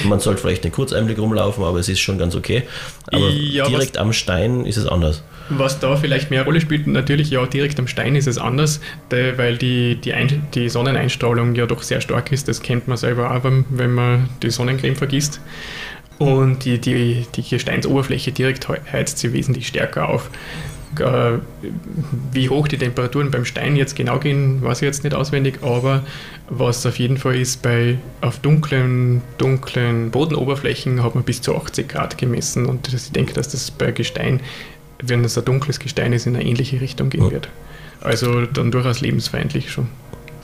man 0.05 0.19
sollte 0.19 0.41
vielleicht 0.41 0.63
einen 0.63 0.71
Kurzeinblick 0.71 1.19
rumlaufen, 1.19 1.63
aber 1.63 1.79
es 1.79 1.89
ist 1.89 2.00
schon 2.00 2.17
ganz 2.17 2.36
okay. 2.36 2.63
Aber 3.07 3.29
ja, 3.29 3.67
direkt 3.67 3.98
am 3.98 4.13
Stein 4.13 4.65
ist 4.65 4.77
es 4.77 4.88
anders. 4.88 5.24
Was 5.50 5.79
da 5.79 5.95
vielleicht 5.95 6.29
mehr 6.29 6.43
Rolle 6.43 6.62
spielt, 6.62 6.88
natürlich 6.88 7.31
ja, 7.31 7.45
direkt 7.45 7.79
am 7.79 7.88
Stein 7.88 8.15
ist 8.15 8.27
es 8.27 8.38
anders, 8.38 8.79
weil 9.09 9.57
die, 9.57 9.95
die, 9.95 10.13
Ein 10.13 10.43
die 10.53 10.69
Sonneneinstrahlung 10.69 11.55
ja 11.55 11.65
doch 11.65 11.81
sehr 11.81 12.01
stark 12.01 12.31
ist. 12.31 12.48
Das 12.48 12.62
kennt 12.62 12.88
man 12.88 12.98
selber 12.98 13.36
auch, 13.36 13.43
wenn 13.69 13.91
man 13.91 14.29
die 14.41 14.51
Sonnencreme 14.51 14.95
vergisst 14.95 15.41
und 16.19 16.65
die, 16.65 16.79
die, 16.79 17.25
die 17.33 17.41
Gesteinsoberfläche 17.43 18.31
direkt 18.31 18.67
heizt 18.67 19.17
sie 19.17 19.33
wesentlich 19.33 19.67
stärker 19.67 20.09
auf. 20.09 20.29
Äh, 20.99 21.38
wie 22.31 22.49
hoch 22.49 22.67
die 22.67 22.77
Temperaturen 22.77 23.31
beim 23.31 23.45
Stein 23.45 23.75
jetzt 23.75 23.95
genau 23.95 24.19
gehen, 24.19 24.61
weiß 24.61 24.81
ich 24.81 24.85
jetzt 24.85 25.03
nicht 25.03 25.15
auswendig, 25.15 25.59
aber 25.61 26.03
was 26.49 26.85
auf 26.85 26.99
jeden 26.99 27.17
Fall 27.17 27.35
ist, 27.35 27.61
bei 27.61 27.99
auf 28.21 28.39
dunklen, 28.39 29.21
dunklen 29.38 30.11
Bodenoberflächen 30.11 31.03
hat 31.03 31.15
man 31.15 31.23
bis 31.23 31.41
zu 31.41 31.55
80 31.55 31.88
Grad 31.88 32.17
gemessen 32.17 32.65
und 32.65 32.91
ich 32.91 33.11
denke, 33.11 33.33
dass 33.33 33.49
das 33.49 33.71
bei 33.71 33.91
Gestein, 33.91 34.41
wenn 35.01 35.23
es 35.23 35.38
ein 35.38 35.45
dunkles 35.45 35.79
Gestein 35.79 36.11
ist, 36.11 36.25
in 36.25 36.35
eine 36.35 36.43
ähnliche 36.43 36.81
Richtung 36.81 37.09
gehen 37.09 37.31
wird. 37.31 37.49
Also 38.01 38.45
dann 38.45 38.71
durchaus 38.71 38.99
lebensfeindlich 38.99 39.71
schon. 39.71 39.88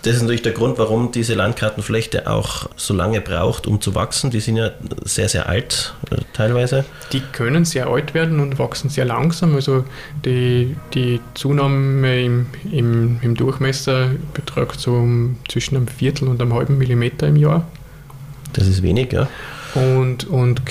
Das 0.05 0.17
ist 0.17 0.21
natürlich 0.21 0.43
der 0.43 0.51
Grund, 0.51 0.77
warum 0.77 1.11
diese 1.11 1.33
Landkartenflechte 1.33 2.29
auch 2.29 2.69
so 2.75 2.93
lange 2.93 3.21
braucht, 3.21 3.65
um 3.65 3.81
zu 3.81 3.95
wachsen. 3.95 4.29
Die 4.29 4.39
sind 4.39 4.55
ja 4.55 4.69
sehr, 5.03 5.27
sehr 5.29 5.49
alt 5.49 5.95
äh, 6.11 6.17
teilweise. 6.31 6.85
Die 7.11 7.21
können 7.31 7.65
sehr 7.65 7.87
alt 7.87 8.13
werden 8.13 8.39
und 8.39 8.59
wachsen 8.59 8.91
sehr 8.91 9.05
langsam. 9.05 9.55
Also 9.55 9.83
die, 10.23 10.75
die 10.93 11.21
Zunahme 11.33 12.23
im, 12.23 12.45
im, 12.71 13.19
im 13.23 13.33
Durchmesser 13.33 14.11
beträgt 14.35 14.79
so 14.79 15.03
zwischen 15.47 15.75
einem 15.75 15.87
Viertel 15.87 16.27
und 16.27 16.39
einem 16.39 16.53
halben 16.53 16.77
Millimeter 16.77 17.27
im 17.27 17.35
Jahr. 17.37 17.67
Das 18.53 18.67
ist 18.67 18.83
wenig, 18.83 19.11
ja. 19.11 19.27
Und, 19.73 20.25
und 20.25 20.61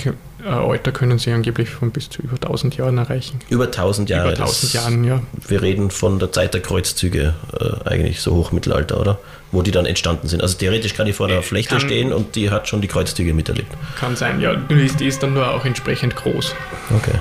äh, 0.45 0.49
Alter 0.49 0.93
können 0.93 1.19
sie 1.19 1.33
angeblich 1.33 1.71
von 1.71 1.91
bis 1.91 2.09
zu 2.09 2.23
über 2.23 2.35
1000 2.35 2.77
Jahren 2.77 2.99
erreichen. 2.99 3.41
Über 3.49 3.65
1000 3.65 4.11
Jahre? 4.11 4.33
Über 4.33 4.39
1000 4.41 4.73
Jahren, 4.75 5.05
ja. 5.05 5.23
Wir 5.47 5.63
reden 5.63 5.91
von 5.91 6.19
der 6.19 6.33
Zeit 6.33 6.55
der 6.55 6.61
Kreuzzüge, 6.61 7.35
äh, 7.59 7.89
eigentlich 7.89 8.21
so 8.21 8.35
Hochmittelalter, 8.35 9.01
oder? 9.01 9.19
Wo 9.53 9.63
die 9.63 9.71
dann 9.71 9.87
entstanden 9.87 10.29
sind. 10.29 10.43
Also 10.43 10.59
theoretisch 10.59 10.95
kann 10.95 11.07
die 11.07 11.13
vor 11.13 11.29
der 11.29 11.43
Flechte 11.43 11.77
kann, 11.77 11.81
stehen 11.81 12.13
und 12.13 12.35
die 12.35 12.51
hat 12.51 12.69
schon 12.69 12.81
die 12.81 12.89
Kreuzzüge 12.89 13.35
miterlebt. 13.35 13.73
Kann 13.99 14.17
sein, 14.17 14.41
ja. 14.41 14.55
Die 14.55 15.07
ist 15.07 15.23
dann 15.23 15.35
nur 15.35 15.49
auch 15.51 15.65
entsprechend 15.65 16.17
groß. 16.17 16.55
Okay. 16.97 17.19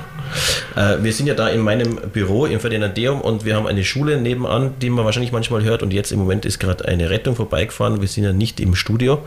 Äh, 0.75 1.04
wir 1.04 1.13
sind 1.13 1.28
ja 1.28 1.34
da 1.34 1.50
in 1.50 1.62
meinem 1.62 1.96
Büro 2.12 2.46
im 2.46 2.60
Ferdinandeum 2.60 3.22
und 3.22 3.46
wir 3.46 3.56
haben 3.56 3.68
eine 3.68 3.84
Schule 3.84 4.20
nebenan, 4.20 4.74
die 4.82 4.90
man 4.90 5.06
wahrscheinlich 5.06 5.32
manchmal 5.32 5.63
hört. 5.63 5.84
Und 5.84 5.94
jetzt 5.94 6.12
im 6.12 6.20
Moment 6.20 6.46
ist 6.46 6.60
gerade 6.60 6.86
eine 6.86 7.10
Rettung 7.10 7.36
vorbeigefahren. 7.36 8.02
Wir 8.02 8.08
sind 8.08 8.24
ja 8.24 8.34
nicht 8.34 8.60
im 8.60 8.75
Studio. 8.75 9.20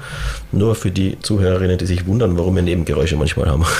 Nur 0.53 0.75
für 0.75 0.91
die 0.91 1.19
Zuhörerinnen, 1.21 1.79
die 1.79 1.87
sich 1.87 2.07
wundern, 2.07 2.37
warum 2.39 2.57
wir 2.57 2.63
Nebengeräusche 2.63 3.17
manchmal 3.17 3.49
haben. 3.49 3.65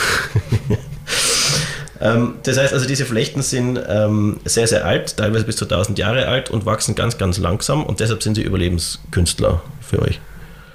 Ähm, 2.01 2.35
das 2.43 2.59
heißt 2.59 2.75
also, 2.75 2.87
diese 2.87 3.07
Flechten 3.07 3.43
sind 3.43 3.81
ähm, 3.89 4.39
sehr, 4.45 4.67
sehr 4.67 4.85
alt, 4.85 5.17
teilweise 5.17 5.45
bis 5.45 5.57
zu 5.57 5.65
1000 5.65 5.99
Jahre 5.99 6.29
alt 6.29 6.51
und 6.51 6.67
wachsen 6.67 6.95
ganz, 6.95 7.17
ganz 7.17 7.39
langsam 7.39 7.85
und 7.85 8.01
deshalb 8.01 8.23
sind 8.23 8.35
sie 8.35 8.43
Überlebenskünstler 8.43 9.63
für 9.81 10.03
euch. 10.03 10.21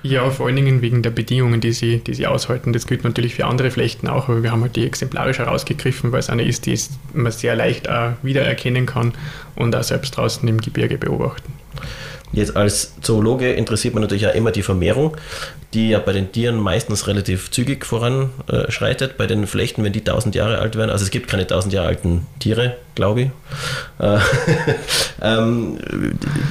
Ja, 0.04 0.30
vor 0.32 0.48
allen 0.48 0.56
Dingen 0.56 0.82
wegen 0.82 1.04
der 1.04 1.12
Bedingungen, 1.12 1.62
die 1.62 1.74
sie, 1.74 2.00
die 2.00 2.16
sie 2.16 2.26
aushalten. 2.26 2.74
Das 2.74 2.88
gilt 2.88 3.04
natürlich 3.04 3.36
für 3.36 3.46
andere 3.46 3.70
Flechten 3.70 4.08
auch, 4.08 4.30
aber 4.30 4.42
wir 4.42 4.52
haben 4.52 4.62
halt 4.62 4.76
die 4.76 4.86
exemplarisch 4.86 5.38
herausgegriffen, 5.38 6.12
weil 6.12 6.20
es 6.20 6.30
eine 6.30 6.44
ist, 6.44 6.66
die 6.66 6.78
man 7.14 7.32
sehr 7.32 7.56
leicht 7.56 7.88
auch 7.88 8.14
wiedererkennen 8.24 8.88
kann 8.88 9.14
und 9.56 9.76
auch 9.76 9.84
selbst 9.84 10.18
draußen 10.18 10.48
im 10.48 10.60
Gebirge 10.60 10.98
beobachten. 10.98 11.54
Jetzt 12.34 12.56
als 12.56 12.94
Zoologe 13.02 13.52
interessiert 13.52 13.94
man 13.94 14.02
natürlich 14.02 14.28
auch 14.28 14.34
immer 14.34 14.52
die 14.52 14.64
Vermehrung, 14.64 15.18
die 15.74 15.90
ja 15.90 16.00
bei 16.00 16.14
den 16.14 16.32
Tieren 16.32 16.58
meistens 16.58 17.08
relativ 17.08 17.52
zügig 17.52 17.86
voranschreitet. 17.86 19.18
Bei 19.18 19.28
den 19.28 19.48
Flechten, 19.48 19.84
wenn 19.84 19.94
die 19.94 20.00
1000 20.00 20.36
Jahre 20.36 20.60
alt 20.60 20.76
werden, 20.76 20.90
also 20.90 21.04
es 21.04 21.12
gibt 21.12 21.30
keine 21.30 21.44
1000 21.44 21.74
Jahre 21.74 21.88
alten 21.88 22.28
Tiere, 22.40 22.78
glaube 22.96 23.22
ich. 23.22 23.30
Äh, 24.00 24.18
ähm, 25.22 25.78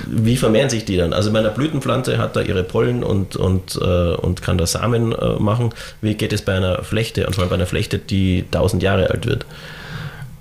wie 0.07 0.37
vermehren 0.37 0.71
sich 0.71 0.85
die 0.85 0.97
dann? 0.97 1.13
Also 1.13 1.33
bei 1.33 1.39
einer 1.39 1.51
Blütenpflanze 1.51 2.19
hat 2.19 2.37
da 2.37 2.41
ihre 2.41 2.63
Pollen 2.63 3.03
und, 3.03 3.37
und, 3.37 3.77
äh, 3.77 4.15
und 4.15 4.43
kann 4.43 4.59
da 4.59 4.67
Samen 4.67 5.13
äh, 5.13 5.35
machen. 5.39 5.71
Wie 6.01 6.15
geht 6.15 6.33
es 6.33 6.43
bei 6.43 6.55
einer 6.55 6.83
Flechte 6.83 7.27
und 7.27 7.35
vor 7.35 7.43
allem 7.43 7.51
bei 7.51 7.57
einer 7.57 7.67
Flechte, 7.67 7.99
die 7.99 8.45
1000 8.53 8.83
Jahre 8.83 9.11
alt 9.11 9.27
wird? 9.27 9.47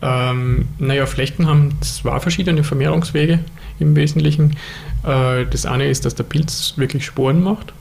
Ähm, 0.01 0.67
naja, 0.77 1.05
Flechten 1.05 1.47
haben 1.47 1.73
zwei 1.81 2.19
verschiedene 2.19 2.63
Vermehrungswege 2.63 3.39
im 3.79 3.95
Wesentlichen. 3.95 4.55
Äh, 5.03 5.45
das 5.45 5.65
eine 5.65 5.87
ist, 5.87 6.05
dass 6.05 6.15
der 6.15 6.23
Pilz 6.23 6.73
wirklich 6.77 7.05
Sporen 7.05 7.43
macht 7.43 7.73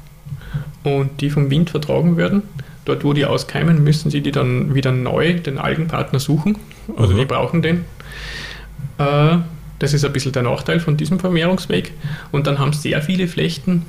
und 0.84 1.20
die 1.20 1.30
vom 1.30 1.50
Wind 1.50 1.70
vertragen 1.70 2.16
werden. 2.16 2.42
Dort, 2.84 3.04
wo 3.04 3.12
die 3.12 3.26
auskeimen, 3.26 3.84
müssen 3.84 4.10
sie 4.10 4.22
die 4.22 4.32
dann 4.32 4.74
wieder 4.74 4.92
neu, 4.92 5.34
den 5.34 5.58
Algenpartner 5.58 6.18
suchen. 6.18 6.56
Also 6.96 7.12
mhm. 7.14 7.18
die 7.18 7.24
brauchen 7.26 7.62
den. 7.62 7.84
Äh, 8.98 9.38
das 9.78 9.92
ist 9.92 10.04
ein 10.04 10.12
bisschen 10.12 10.32
der 10.32 10.42
Nachteil 10.42 10.80
von 10.80 10.96
diesem 10.96 11.20
Vermehrungsweg. 11.20 11.92
Und 12.32 12.46
dann 12.46 12.58
haben 12.58 12.72
sehr 12.72 13.00
viele 13.00 13.28
Flechten 13.28 13.86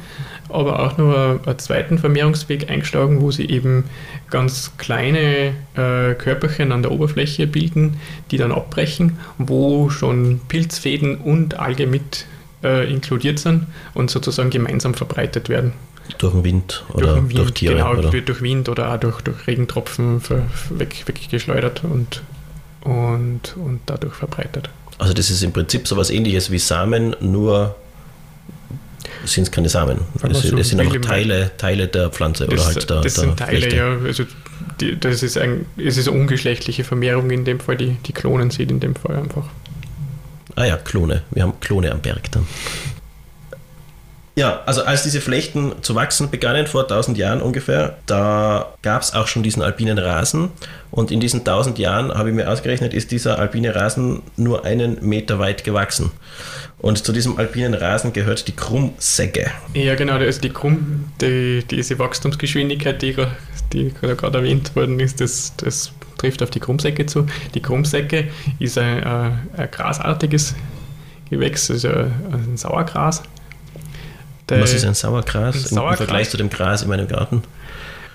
aber 0.50 0.80
auch 0.80 0.98
noch 0.98 1.46
einen 1.46 1.60
zweiten 1.60 1.98
Vermehrungsweg 1.98 2.70
eingeschlagen, 2.70 3.22
wo 3.22 3.32
sie 3.32 3.50
eben 3.50 3.86
ganz 4.30 4.72
kleine 4.78 5.54
äh, 5.76 6.14
Körperchen 6.16 6.72
an 6.72 6.82
der 6.82 6.92
Oberfläche 6.92 7.48
bilden, 7.48 8.00
die 8.32 8.38
dann 8.38 8.52
abbrechen, 8.52 9.18
wo 9.38 9.90
schon 9.90 10.42
Pilzfäden 10.48 11.18
und 11.18 11.60
Alge 11.60 11.88
mit 11.88 12.26
äh, 12.64 12.92
inkludiert 12.92 13.40
sind 13.40 13.68
und 13.94 14.10
sozusagen 14.10 14.50
gemeinsam 14.50 14.94
verbreitet 14.94 15.50
werden. 15.50 15.74
Durch 16.18 16.34
den 16.34 16.44
Wind 16.44 16.84
oder 16.94 17.14
durch, 17.14 17.30
Wind, 17.30 17.38
durch 17.38 17.52
Tiere? 17.52 17.76
Genau, 17.76 17.92
oder? 17.92 18.10
durch 18.10 18.42
Wind 18.42 18.68
oder 18.68 18.94
auch 18.94 19.00
durch, 19.00 19.22
durch 19.22 19.48
Regentropfen 19.48 20.22
weg, 20.72 21.04
weggeschleudert 21.06 21.84
und, 21.84 22.24
und, 22.82 23.56
und 23.58 23.82
dadurch 23.86 24.16
verbreitet. 24.16 24.70
Also 24.98 25.14
das 25.14 25.30
ist 25.30 25.44
im 25.44 25.54
Prinzip 25.54 25.88
so 25.88 25.96
etwas 25.96 26.10
ähnliches 26.10 26.52
wie 26.52 26.60
Samen, 26.60 27.16
nur 27.22 27.76
sind 29.26 29.44
es 29.44 29.52
keine 29.52 29.70
Samen. 29.70 30.00
Es, 30.22 30.42
so 30.42 30.58
es, 30.58 30.70
sind 30.70 30.80
einfach 30.80 31.00
Teile, 31.02 31.52
Teile 31.58 31.88
der 31.88 32.10
Pflanze 32.10 32.46
das, 32.46 32.54
oder 32.54 32.66
halt 32.66 32.90
der 32.90 33.02
Das 33.02 33.14
der 33.14 33.24
sind 33.24 33.38
Teile, 33.38 33.60
Flechte. 33.60 33.76
ja. 33.76 33.98
Also 34.06 34.24
die, 34.80 35.00
das 35.00 35.24
ist 35.24 35.38
ein, 35.38 35.66
es 35.78 35.98
ist 35.98 36.08
ungeschlechtliche 36.08 36.84
Vermehrung 36.84 37.30
in 37.32 37.46
dem 37.46 37.60
Fall, 37.60 37.78
die, 37.78 37.98
die 38.06 38.14
klonen 38.14 38.50
sieht 38.52 38.72
in 38.72 38.80
dem 38.80 38.96
Fall 38.96 39.16
einfach. 39.18 39.46
Ah 40.56 40.66
ja, 40.66 40.78
Klone. 40.78 41.22
Wir 41.32 41.44
haben 41.44 41.54
Klone 41.60 41.92
am 41.92 42.02
Berg 42.02 42.32
dann. 42.32 42.46
Ja, 44.40 44.62
also 44.66 44.86
als 44.86 45.04
diese 45.04 45.20
Flechten 45.20 45.74
zu 45.82 45.96
wachsen 45.96 46.30
begannen, 46.30 46.66
vor 46.66 46.84
1000 46.84 47.18
Jahren 47.18 47.42
ungefähr, 47.42 47.98
da 48.06 48.72
gab 48.82 49.02
es 49.02 49.14
auch 49.14 49.28
schon 49.28 49.44
diesen 49.44 49.62
alpinen 49.62 49.98
Rasen. 49.98 50.48
Und 50.92 51.12
in 51.12 51.20
diesen 51.20 51.42
1000 51.42 51.78
Jahren, 51.78 52.14
habe 52.14 52.30
ich 52.30 52.36
mir 52.36 52.50
ausgerechnet, 52.50 52.94
ist 52.94 53.12
dieser 53.12 53.38
alpine 53.38 53.76
Rasen 53.76 54.22
nur 54.38 54.64
einen 54.64 55.06
Meter 55.06 55.40
weit 55.40 55.66
gewachsen. 55.66 56.12
Und 56.78 57.04
zu 57.04 57.12
diesem 57.12 57.38
alpinen 57.38 57.74
Rasen 57.74 58.14
gehört 58.14 58.48
die 58.48 58.56
Krummsäge. 58.56 59.52
Ja, 59.74 59.96
genau, 59.96 60.14
also 60.14 60.40
die 60.40 60.52
Krumm, 60.52 61.12
die, 61.20 61.66
diese 61.70 62.00
Wachstumsgeschwindigkeit, 62.00 63.02
die, 63.02 63.18
die 63.74 63.94
gerade 63.94 64.38
erwähnt 64.38 64.74
worden 64.74 65.02
ist, 65.02 65.20
das, 65.20 65.54
das 65.58 65.92
trifft 66.18 66.42
auf 66.42 66.50
die 66.50 66.62
Krummsäcke 66.62 67.06
zu. 67.06 67.28
Die 67.56 67.62
Krummsäcke 67.62 68.30
ist 68.60 68.78
ein, 68.78 69.04
ein, 69.04 69.50
ein 69.58 69.70
grasartiges 69.70 70.56
Gewächs, 71.30 71.70
also 71.70 71.90
ein 71.90 72.56
Sauergras. 72.56 73.22
Der 74.50 74.62
Was 74.62 74.74
ist 74.74 74.86
ein 74.86 74.94
Sauergras, 74.94 75.56
ein 75.56 75.76
Sauergras 75.76 76.00
im 76.00 76.06
Vergleich 76.06 76.30
zu 76.30 76.38
dem 76.38 76.50
Gras 76.50 76.82
in 76.82 76.90
meinem 76.90 77.08
Garten? 77.08 77.44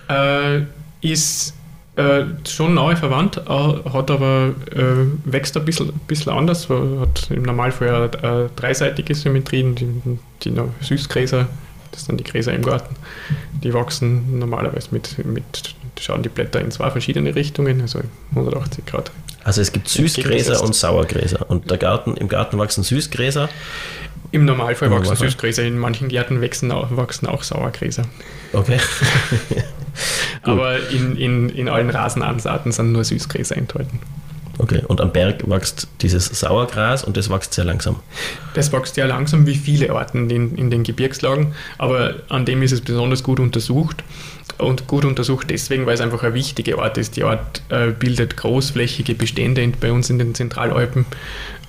Äh, 0.08 0.62
ist 1.00 1.54
äh, 1.96 2.24
schon 2.48 2.74
nahe 2.74 2.96
verwandt, 2.96 3.36
äh, 3.36 3.40
hat 3.48 4.10
aber 4.10 4.54
äh, 4.74 5.06
wächst 5.24 5.56
ein 5.56 5.64
bisschen, 5.64 5.92
bisschen 6.08 6.32
anders, 6.32 6.68
hat 6.68 7.30
im 7.30 7.42
Normalfall 7.42 8.10
eine, 8.22 8.50
dreiseitige 8.56 9.14
Symmetrie, 9.14 9.62
die, 9.74 10.18
die 10.42 10.54
Süßgräser, 10.80 11.46
das 11.92 12.06
sind 12.06 12.18
die 12.18 12.24
Gräser 12.24 12.52
im 12.52 12.62
Garten, 12.62 12.96
die 13.62 13.72
wachsen 13.72 14.40
normalerweise 14.40 14.88
mit, 14.90 15.24
mit 15.24 15.76
schauen 16.00 16.22
die 16.22 16.28
Blätter 16.28 16.60
in 16.60 16.70
zwei 16.70 16.90
verschiedene 16.90 17.34
Richtungen, 17.34 17.80
also 17.80 18.00
180 18.30 18.86
Grad. 18.86 19.10
Also 19.44 19.60
es 19.60 19.72
gibt 19.72 19.88
Süßgräser 19.88 20.62
und 20.62 20.74
Sauergräser 20.74 21.50
und 21.50 21.70
der 21.70 21.76
Garten, 21.76 22.16
im 22.16 22.28
Garten 22.28 22.58
wachsen 22.58 22.82
Süßgräser. 22.82 23.48
Im 24.32 24.46
Normalfall 24.46 24.90
wachsen 24.90 25.04
Normalfall. 25.04 25.28
Süßgräser, 25.28 25.62
in 25.64 25.78
manchen 25.78 26.08
Gärten 26.08 26.40
wachsen 26.40 26.72
auch, 26.72 26.96
wachsen 26.96 27.26
auch 27.26 27.42
Sauergräser. 27.42 28.04
Okay. 28.52 28.78
Aber 30.42 30.88
in, 30.90 31.16
in, 31.16 31.48
in 31.50 31.68
allen 31.68 31.90
Rasenansaten 31.90 32.72
sind 32.72 32.92
nur 32.92 33.04
Süßgräser 33.04 33.56
enthalten. 33.56 34.00
Okay, 34.58 34.82
und 34.86 35.00
am 35.00 35.12
Berg 35.12 35.48
wächst 35.48 35.88
dieses 36.00 36.26
Sauergras 36.26 37.02
und 37.02 37.16
das 37.16 37.28
wächst 37.28 37.54
sehr 37.54 37.64
langsam. 37.64 37.96
Das 38.54 38.72
wächst 38.72 38.94
sehr 38.94 39.06
langsam 39.06 39.46
wie 39.46 39.54
viele 39.54 39.90
Arten 39.90 40.30
in, 40.30 40.56
in 40.56 40.70
den 40.70 40.84
Gebirgslagen, 40.84 41.54
aber 41.76 42.14
an 42.28 42.44
dem 42.44 42.62
ist 42.62 42.72
es 42.72 42.80
besonders 42.80 43.22
gut 43.22 43.40
untersucht. 43.40 44.04
Und 44.58 44.86
gut 44.86 45.04
untersucht 45.04 45.50
deswegen, 45.50 45.86
weil 45.86 45.94
es 45.94 46.00
einfach 46.00 46.22
eine 46.22 46.34
wichtige 46.34 46.78
Art 46.78 46.98
ist. 46.98 47.16
Die 47.16 47.24
Art 47.24 47.62
äh, 47.70 47.88
bildet 47.90 48.36
großflächige 48.36 49.14
Bestände 49.14 49.72
bei 49.80 49.90
uns 49.90 50.10
in 50.10 50.18
den 50.18 50.34
Zentralalpen 50.34 51.06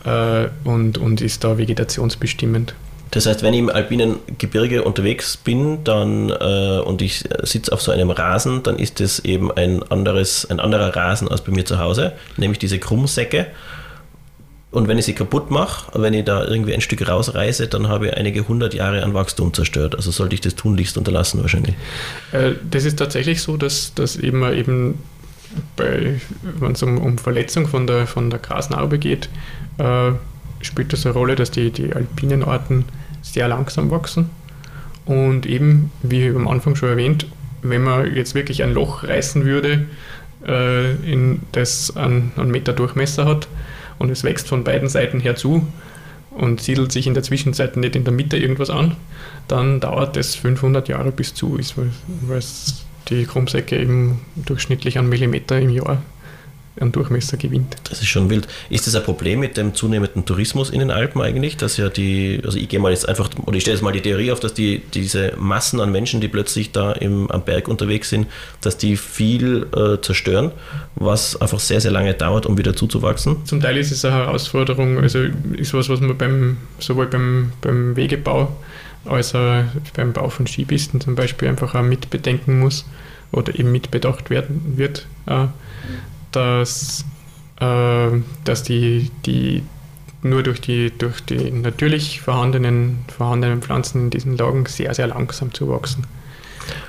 äh, 0.06 0.48
und, 0.64 0.98
und 0.98 1.22
ist 1.22 1.44
da 1.44 1.58
vegetationsbestimmend. 1.58 2.76
Das 3.12 3.26
heißt, 3.26 3.44
wenn 3.44 3.54
ich 3.54 3.60
im 3.60 3.70
alpinen 3.70 4.18
Gebirge 4.38 4.84
unterwegs 4.84 5.38
bin 5.38 5.84
dann, 5.84 6.30
äh, 6.32 6.82
und 6.84 7.02
ich 7.02 7.24
sitze 7.44 7.72
auf 7.72 7.82
so 7.82 7.92
einem 7.92 8.10
Rasen, 8.10 8.62
dann 8.64 8.78
ist 8.78 9.00
das 9.00 9.20
eben 9.20 9.52
ein, 9.52 9.84
anderes, 9.84 10.46
ein 10.50 10.60
anderer 10.60 10.96
Rasen 10.96 11.30
als 11.30 11.42
bei 11.42 11.52
mir 11.52 11.66
zu 11.66 11.80
Hause, 11.80 12.14
nämlich 12.38 12.60
diese 12.60 12.78
Krummsäcke. 12.78 13.48
Und 14.76 14.90
wenn 14.90 14.98
ich 14.98 15.06
sie 15.06 15.14
kaputt 15.14 15.52
mache, 15.52 15.90
wenn 15.98 16.14
ich 16.14 16.26
da 16.26 16.44
irgendwie 16.44 16.74
ein 16.74 16.82
Stück 16.82 17.08
rausreiße, 17.08 17.70
dann 17.70 17.88
habe 17.88 18.08
ich 18.08 18.14
einige 18.18 18.46
hundert 18.46 18.74
Jahre 18.74 19.04
an 19.04 19.14
Wachstum 19.14 19.54
zerstört. 19.54 19.96
Also 19.96 20.12
sollte 20.12 20.36
ich 20.36 20.42
das 20.42 20.56
tunlichst 20.56 20.98
unterlassen 20.98 21.42
wahrscheinlich. 21.42 21.76
Äh, 22.34 22.56
das 22.70 22.84
ist 22.84 23.00
tatsächlich 23.00 23.42
so, 23.42 23.56
dass, 23.56 23.94
dass 23.94 24.18
eben, 24.18 24.44
eben 24.54 25.00
bei, 25.78 26.20
wenn 26.60 26.74
es 26.74 26.84
um, 26.84 26.98
um 26.98 27.18
Verletzung 27.18 27.68
von 27.68 27.88
der, 27.88 28.06
von 28.06 28.30
der 28.30 28.40
Grasnarbe 28.40 29.00
geht, 29.00 29.30
äh, 29.78 30.12
spielt 30.60 30.92
das 30.92 31.06
eine 31.06 31.14
Rolle, 31.14 31.36
dass 31.36 31.52
die, 31.52 31.72
die 31.72 31.94
alpinen 31.94 32.44
Arten 32.44 32.84
sehr 33.22 33.48
langsam 33.48 33.90
wachsen. 33.92 34.30
Und 35.06 35.46
eben, 35.46 35.90
wie 36.04 36.28
am 36.28 36.50
Anfang 36.50 36.76
schon 36.76 36.90
erwähnt, 36.90 37.28
wenn 37.62 37.84
man 37.84 38.14
jetzt 38.14 38.36
wirklich 38.36 38.62
ein 38.62 38.74
Loch 38.74 39.06
reißen 39.06 39.46
würde, 39.46 39.86
äh, 40.46 40.96
in 41.10 41.44
das 41.54 41.96
einen, 41.96 42.34
einen 42.36 42.52
Meter 42.52 42.74
Durchmesser 42.74 43.24
hat 43.24 43.48
und 44.00 44.10
es 44.10 44.24
wächst 44.24 44.48
von 44.48 44.64
beiden 44.64 44.90
Seiten 44.90 45.20
her 45.20 45.36
zu 45.36 45.68
und 46.32 46.62
siedelt 46.62 46.92
sich 46.92 47.08
in 47.08 47.14
der 47.14 47.24
Zwischenzeit 47.24 47.78
nicht 47.78 47.96
in 47.96 48.04
der 48.04 48.14
Mitte 48.14 48.38
irgendwas 48.38 48.70
an, 48.70 48.96
dann 49.48 49.80
dauert 49.80 50.18
es 50.18 50.36
500 50.36 50.88
Jahre 50.90 51.12
bis 51.12 51.34
zu 51.34 51.56
ist, 51.56 51.78
weil, 51.78 51.92
weil 52.22 52.42
die 53.10 53.26
Krummsäcke 53.26 53.80
eben 53.80 54.22
durchschnittlich 54.36 54.98
einen 54.98 55.10
Millimeter 55.10 55.60
im 55.60 55.70
Jahr 55.70 56.02
an 56.80 56.92
Durchmesser 56.92 57.38
gewinnt. 57.38 57.78
Das 57.86 58.02
ist 58.02 58.08
schon 58.08 58.30
wild. 58.30 58.48
Ist 58.70 58.88
das 58.88 58.96
ein 58.96 59.04
Problem 59.04 59.40
mit 59.40 59.58
dem 59.58 59.74
zunehmenden 59.74 60.26
Tourismus 60.26 60.70
in 60.70 60.80
den 60.80 60.92
Alpen 60.92 61.22
eigentlich? 61.22 61.58
Dass 61.58 61.78
ja 61.78 61.90
die, 61.90 62.42
also 62.44 62.58
ich 62.58 62.68
gehe 62.68 62.80
mal 62.80 62.92
jetzt 62.92 63.08
einfach, 63.08 63.30
oder 63.46 63.56
ich 63.56 63.64
stelle 63.64 63.76
jetzt 63.76 63.84
mal 63.84 63.94
die 63.94 64.02
Theorie 64.02 64.32
auf, 64.32 64.40
dass 64.40 64.54
die, 64.54 64.82
diese 64.94 65.34
Massen 65.38 65.80
an 65.80 65.92
Menschen, 65.92 66.22
die 66.22 66.28
plötzlich 66.28 66.72
da 66.72 66.92
im, 66.92 67.32
am 67.32 67.44
Berg 67.44 67.68
unterwegs 67.68 68.10
sind, 68.10 68.28
dass 68.62 68.78
die 68.78 68.98
viel 68.98 69.68
äh, 69.76 70.02
zerstören, 70.02 70.52
was 70.96 71.40
einfach 71.40 71.60
sehr, 71.60 71.80
sehr 71.80 71.92
lange 71.92 72.14
dauert, 72.14 72.46
um 72.46 72.58
wieder 72.58 72.76
zuzuwachsen? 72.76 73.46
Zum 73.46 73.62
Teil 73.62 73.78
ist 73.78 73.92
es 73.92 74.04
eine 74.04 74.16
Herausforderung, 74.16 75.00
also 75.00 75.20
ist 75.56 75.74
was, 75.74 75.90
was 75.90 76.02
man 76.02 76.18
beim, 76.18 76.58
sowohl 76.80 77.08
beim, 77.08 77.52
beim 77.62 77.96
Wegebau 77.96 78.56
als 79.06 79.36
auch 79.36 79.64
beim 79.96 80.14
Bau 80.14 80.30
von 80.30 80.48
Skipisten 80.48 81.00
zum 81.00 81.16
Beispiel 81.16 81.48
einfach 81.48 81.76
auch 81.76 81.84
mitbedenken 81.84 82.60
muss 82.60 82.86
oder 83.32 83.58
eben 83.58 83.72
mitbedacht 83.72 84.30
werden 84.30 84.74
wird. 84.78 85.06
Äh, 85.28 85.48
dass, 86.36 87.06
äh, 87.60 88.10
dass 88.44 88.64
die, 88.64 89.12
die 89.26 89.64
nur 90.22 90.44
durch 90.44 90.60
die, 90.60 90.92
durch 90.98 91.22
die 91.22 91.52
natürlich 91.52 92.22
vorhandenen, 92.22 93.06
vorhandenen 93.16 93.62
Pflanzen 93.62 94.06
in 94.06 94.10
diesen 94.10 94.38
Lagen 94.38 94.66
sehr, 94.66 94.94
sehr 94.94 95.08
langsam 95.08 95.54
zuwachsen. 95.54 96.06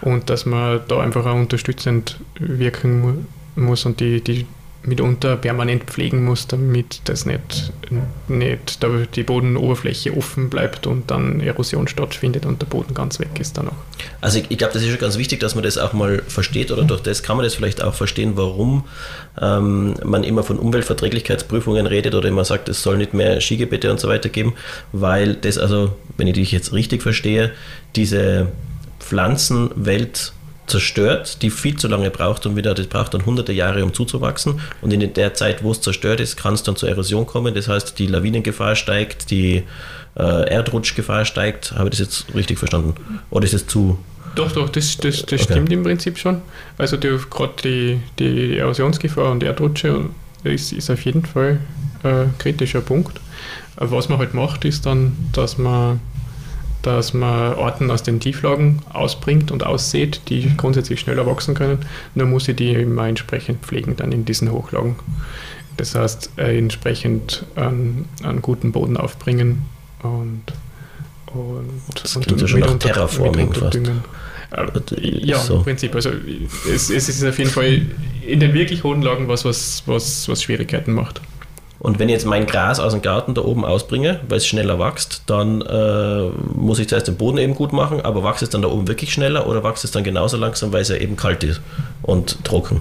Und 0.00 0.30
dass 0.30 0.46
man 0.46 0.80
da 0.88 1.00
einfach 1.00 1.26
auch 1.26 1.34
unterstützend 1.34 2.18
wirken 2.38 3.26
muss 3.56 3.84
und 3.84 4.00
die, 4.00 4.22
die 4.22 4.46
mitunter 4.86 5.36
permanent 5.36 5.84
pflegen 5.84 6.24
muss, 6.24 6.46
damit 6.46 7.00
das 7.04 7.26
nicht, 7.26 7.72
nicht 8.28 8.86
die 9.14 9.22
Bodenoberfläche 9.22 10.16
offen 10.16 10.48
bleibt 10.48 10.86
und 10.86 11.10
dann 11.10 11.40
Erosion 11.40 11.88
stattfindet 11.88 12.46
und 12.46 12.62
der 12.62 12.66
Boden 12.66 12.94
ganz 12.94 13.18
weg 13.18 13.38
ist 13.38 13.58
dann 13.58 13.68
auch. 13.68 13.74
Also 14.20 14.38
ich, 14.38 14.50
ich 14.50 14.58
glaube, 14.58 14.72
das 14.72 14.82
ist 14.82 14.90
schon 14.90 14.98
ganz 14.98 15.18
wichtig, 15.18 15.40
dass 15.40 15.54
man 15.54 15.64
das 15.64 15.78
auch 15.78 15.92
mal 15.92 16.22
versteht 16.28 16.70
oder 16.70 16.84
durch 16.84 17.02
das 17.02 17.22
kann 17.22 17.36
man 17.36 17.44
das 17.44 17.54
vielleicht 17.54 17.82
auch 17.82 17.94
verstehen, 17.94 18.32
warum 18.36 18.84
ähm, 19.40 19.94
man 20.04 20.24
immer 20.24 20.42
von 20.42 20.58
Umweltverträglichkeitsprüfungen 20.58 21.86
redet 21.86 22.14
oder 22.14 22.28
immer 22.28 22.44
sagt, 22.44 22.68
es 22.68 22.82
soll 22.82 22.96
nicht 22.96 23.14
mehr 23.14 23.40
Skigebiete 23.40 23.90
und 23.90 24.00
so 24.00 24.08
weiter 24.08 24.28
geben, 24.28 24.54
weil 24.92 25.34
das 25.34 25.58
also, 25.58 25.94
wenn 26.16 26.26
ich 26.26 26.34
dich 26.34 26.52
jetzt 26.52 26.72
richtig 26.72 27.02
verstehe, 27.02 27.52
diese 27.96 28.48
Pflanzenwelt 29.00 30.32
zerstört, 30.66 31.42
die 31.42 31.50
viel 31.50 31.76
zu 31.76 31.88
lange 31.88 32.10
braucht, 32.10 32.46
um 32.46 32.56
wieder, 32.56 32.74
das 32.74 32.86
braucht 32.86 33.14
dann 33.14 33.24
hunderte 33.24 33.52
Jahre, 33.52 33.84
um 33.84 33.94
zuzuwachsen. 33.94 34.60
Und 34.80 34.92
in 34.92 35.12
der 35.12 35.34
Zeit, 35.34 35.62
wo 35.62 35.70
es 35.72 35.80
zerstört 35.80 36.20
ist, 36.20 36.36
kann 36.36 36.54
es 36.54 36.62
dann 36.62 36.76
zur 36.76 36.88
Erosion 36.88 37.26
kommen. 37.26 37.54
Das 37.54 37.68
heißt, 37.68 37.98
die 37.98 38.06
Lawinengefahr 38.06 38.74
steigt, 38.74 39.30
die 39.30 39.62
äh, 40.16 40.22
Erdrutschgefahr 40.50 41.24
steigt. 41.24 41.72
Habe 41.72 41.90
ich 41.90 41.98
das 41.98 42.00
jetzt 42.00 42.34
richtig 42.34 42.58
verstanden? 42.58 42.94
Oder 43.30 43.44
ist 43.44 43.54
es 43.54 43.66
zu. 43.66 43.98
Doch, 44.34 44.52
doch, 44.52 44.68
das, 44.68 44.96
das, 44.98 45.22
das 45.22 45.42
okay. 45.42 45.52
stimmt 45.52 45.72
im 45.72 45.82
Prinzip 45.82 46.18
schon. 46.18 46.42
Also 46.78 46.98
gerade 46.98 47.52
die, 47.64 48.00
die 48.18 48.58
Erosionsgefahr 48.58 49.30
und 49.30 49.42
Erdrutsche 49.42 50.06
ist, 50.44 50.72
ist 50.72 50.90
auf 50.90 51.04
jeden 51.04 51.24
Fall 51.24 51.60
ein 52.02 52.34
kritischer 52.38 52.80
Punkt. 52.80 53.20
Was 53.76 54.08
man 54.08 54.18
halt 54.18 54.34
macht, 54.34 54.64
ist 54.64 54.86
dann, 54.86 55.16
dass 55.32 55.58
man 55.58 56.00
dass 56.86 57.12
man 57.12 57.54
Orten 57.54 57.90
aus 57.90 58.04
den 58.04 58.20
Tieflagen 58.20 58.80
ausbringt 58.92 59.50
und 59.50 59.66
aussät, 59.66 60.20
die 60.28 60.56
grundsätzlich 60.56 61.00
schneller 61.00 61.26
wachsen 61.26 61.54
können. 61.54 61.78
Nur 62.14 62.28
muss 62.28 62.46
ich 62.46 62.56
die 62.56 62.72
immer 62.72 63.08
entsprechend 63.08 63.64
pflegen 63.64 63.96
dann 63.96 64.12
in 64.12 64.24
diesen 64.24 64.52
Hochlagen. 64.52 64.96
Das 65.76 65.94
heißt, 65.94 66.30
äh, 66.36 66.56
entsprechend 66.56 67.44
einen, 67.56 68.08
einen, 68.22 68.40
guten 68.40 68.72
Boden 68.72 68.96
aufbringen 68.96 69.66
und, 70.02 70.42
und, 71.26 72.02
das 72.02 72.16
und 72.16 72.40
ja 72.40 72.46
schon 72.46 72.60
nach 72.60 72.78
Terraforming 72.78 73.52
fast. 73.52 73.76
Äh, 73.76 75.26
ja, 75.26 75.38
so. 75.38 75.56
im 75.56 75.64
Prinzip. 75.64 75.94
Also 75.94 76.10
es, 76.72 76.88
es, 76.88 77.08
ist 77.08 77.24
auf 77.24 77.38
jeden 77.38 77.50
Fall 77.50 77.82
in 78.26 78.40
den 78.40 78.54
wirklich 78.54 78.84
hohen 78.84 79.02
Lagen 79.02 79.28
was, 79.28 79.44
was, 79.44 79.82
was, 79.86 80.28
was 80.28 80.42
Schwierigkeiten 80.42 80.92
macht. 80.92 81.20
Und 81.78 81.98
wenn 81.98 82.08
ich 82.08 82.14
jetzt 82.14 82.26
mein 82.26 82.46
Gras 82.46 82.80
aus 82.80 82.92
dem 82.92 83.02
Garten 83.02 83.34
da 83.34 83.42
oben 83.42 83.64
ausbringe, 83.64 84.20
weil 84.28 84.38
es 84.38 84.46
schneller 84.46 84.78
wächst, 84.78 85.22
dann 85.26 85.60
äh, 85.60 86.28
muss 86.54 86.78
ich 86.78 86.88
zuerst 86.88 87.08
den 87.08 87.16
Boden 87.16 87.38
eben 87.38 87.54
gut 87.54 87.72
machen, 87.72 88.00
aber 88.00 88.24
wächst 88.24 88.42
es 88.42 88.50
dann 88.50 88.62
da 88.62 88.68
oben 88.68 88.88
wirklich 88.88 89.12
schneller 89.12 89.46
oder 89.46 89.62
wächst 89.62 89.84
es 89.84 89.90
dann 89.90 90.04
genauso 90.04 90.36
langsam, 90.36 90.72
weil 90.72 90.82
es 90.82 90.88
ja 90.88 90.96
eben 90.96 91.16
kalt 91.16 91.44
ist 91.44 91.60
und 92.02 92.42
trocken? 92.44 92.80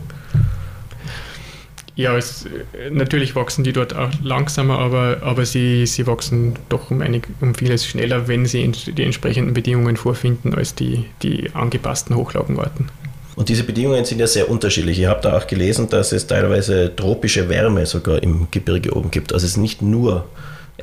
Ja, 1.97 2.17
es, 2.17 2.45
natürlich 2.91 3.35
wachsen 3.35 3.63
die 3.63 3.71
dort 3.71 3.95
auch 3.95 4.09
langsamer, 4.21 4.79
aber, 4.79 5.19
aber 5.21 5.45
sie, 5.45 5.85
sie 5.85 6.05
wachsen 6.07 6.55
doch 6.67 6.91
um, 6.91 7.01
einig, 7.01 7.27
um 7.39 7.55
vieles 7.55 7.85
schneller, 7.85 8.27
wenn 8.27 8.45
sie 8.45 8.69
die 8.69 9.03
entsprechenden 9.03 9.53
Bedingungen 9.53 9.95
vorfinden 9.95 10.53
als 10.53 10.75
die, 10.75 11.05
die 11.21 11.51
angepassten 11.53 12.15
Hochlagenarten. 12.15 12.89
Und 13.35 13.49
diese 13.49 13.63
Bedingungen 13.63 14.05
sind 14.05 14.19
ja 14.19 14.27
sehr 14.27 14.49
unterschiedlich. 14.49 14.99
Ich 14.99 15.05
habe 15.07 15.21
da 15.21 15.37
auch 15.37 15.47
gelesen, 15.47 15.89
dass 15.89 16.11
es 16.11 16.27
teilweise 16.27 16.95
tropische 16.95 17.49
Wärme 17.49 17.85
sogar 17.85 18.23
im 18.23 18.47
Gebirge 18.51 18.95
oben 18.95 19.11
gibt. 19.11 19.33
Also 19.33 19.45
es 19.45 19.51
ist 19.51 19.57
nicht 19.57 19.81
nur 19.81 20.25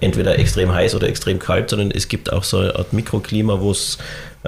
entweder 0.00 0.38
extrem 0.38 0.72
heiß 0.72 0.94
oder 0.94 1.08
extrem 1.08 1.38
kalt, 1.38 1.70
sondern 1.70 1.90
es 1.90 2.08
gibt 2.08 2.32
auch 2.32 2.44
so 2.44 2.58
eine 2.58 2.76
Art 2.76 2.92
Mikroklima, 2.92 3.60
wo 3.60 3.70
es, 3.70 3.98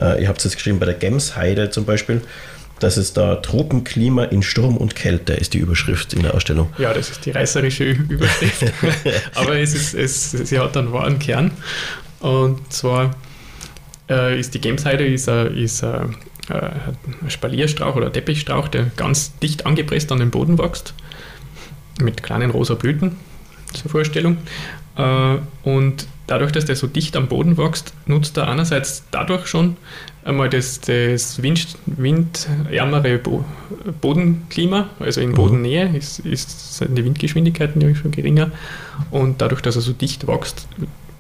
äh, 0.01 0.23
ihr 0.23 0.29
habt 0.29 0.39
es 0.39 0.45
jetzt 0.45 0.57
geschrieben 0.57 0.79
bei 0.79 0.87
der 0.87 0.95
Gemsheide 0.95 1.71
zum 1.71 1.85
Beispiel, 1.85 2.21
dass 2.81 2.97
es 2.97 3.13
da 3.13 3.37
Tropenklima 3.37 4.25
in 4.25 4.43
Sturm 4.43 4.77
und 4.77 4.95
Kälte 4.95 5.35
ist 5.35 5.55
die 5.55 5.59
Überschrift 5.59 6.13
in 6.13 6.23
der 6.23 6.35
Ausstellung. 6.35 6.71
Ja, 6.77 6.93
das 6.93 7.11
ist 7.11 7.25
die 7.25 7.31
reißerische 7.31 7.85
Überschrift. 7.85 8.65
Aber 9.35 9.57
es 9.59 9.75
ist, 9.75 9.95
es, 9.95 10.31
sie 10.33 10.59
hat 10.59 10.77
einen 10.77 10.93
wahren 10.93 11.19
Kern. 11.19 11.53
Und 12.21 12.73
zwar 12.73 13.15
äh, 14.11 14.39
ist 14.39 14.55
die 14.55 14.61
Gemsheide 14.61 15.07
ist, 15.07 15.29
ist 15.29 15.85
ein 16.49 17.31
Spalierstrauch 17.31 17.97
oder 17.97 18.13
Teppichstrauch, 18.13 18.69
der 18.69 18.91
ganz 18.97 19.39
dicht 19.39 19.67
angepresst 19.67 20.13
an 20.13 20.19
den 20.19 20.31
Boden 20.31 20.59
wächst, 20.59 20.95
mit 22.01 22.23
kleinen 22.23 22.51
rosa 22.51 22.75
Blüten 22.75 23.17
zur 23.73 23.91
Vorstellung. 23.91 24.39
Äh, 24.97 25.37
und 25.63 26.07
dadurch, 26.27 26.53
dass 26.53 26.65
der 26.65 26.77
so 26.77 26.87
dicht 26.87 27.17
am 27.17 27.29
Boden 27.29 27.57
wächst, 27.57 27.93
nutzt 28.07 28.37
er 28.37 28.49
einerseits 28.49 29.05
dadurch 29.11 29.47
schon 29.47 29.77
einmal 30.25 30.49
das, 30.49 30.81
das 30.81 31.43
Wind, 31.43 31.77
windärmere 31.87 33.19
Bo 33.19 33.45
Bodenklima, 34.01 34.89
also 34.99 35.21
in 35.21 35.31
mhm. 35.31 35.35
Bodennähe 35.35 35.97
ist, 35.97 36.21
ist, 36.21 36.79
sind 36.79 36.97
die 36.97 37.05
Windgeschwindigkeiten 37.05 37.81
ja 37.81 37.95
schon 37.95 38.11
geringer 38.11 38.51
und 39.11 39.41
dadurch, 39.41 39.61
dass 39.61 39.77
er 39.77 39.83
so 39.83 39.93
dicht 39.93 40.27
wächst, 40.27 40.67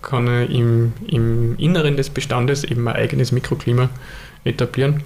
kann 0.00 0.26
er 0.26 0.48
im, 0.48 0.92
im 1.06 1.56
Inneren 1.58 1.96
des 1.96 2.10
Bestandes 2.10 2.64
eben 2.64 2.86
ein 2.88 2.94
eigenes 2.94 3.32
Mikroklima 3.32 3.90
etablieren, 4.44 5.02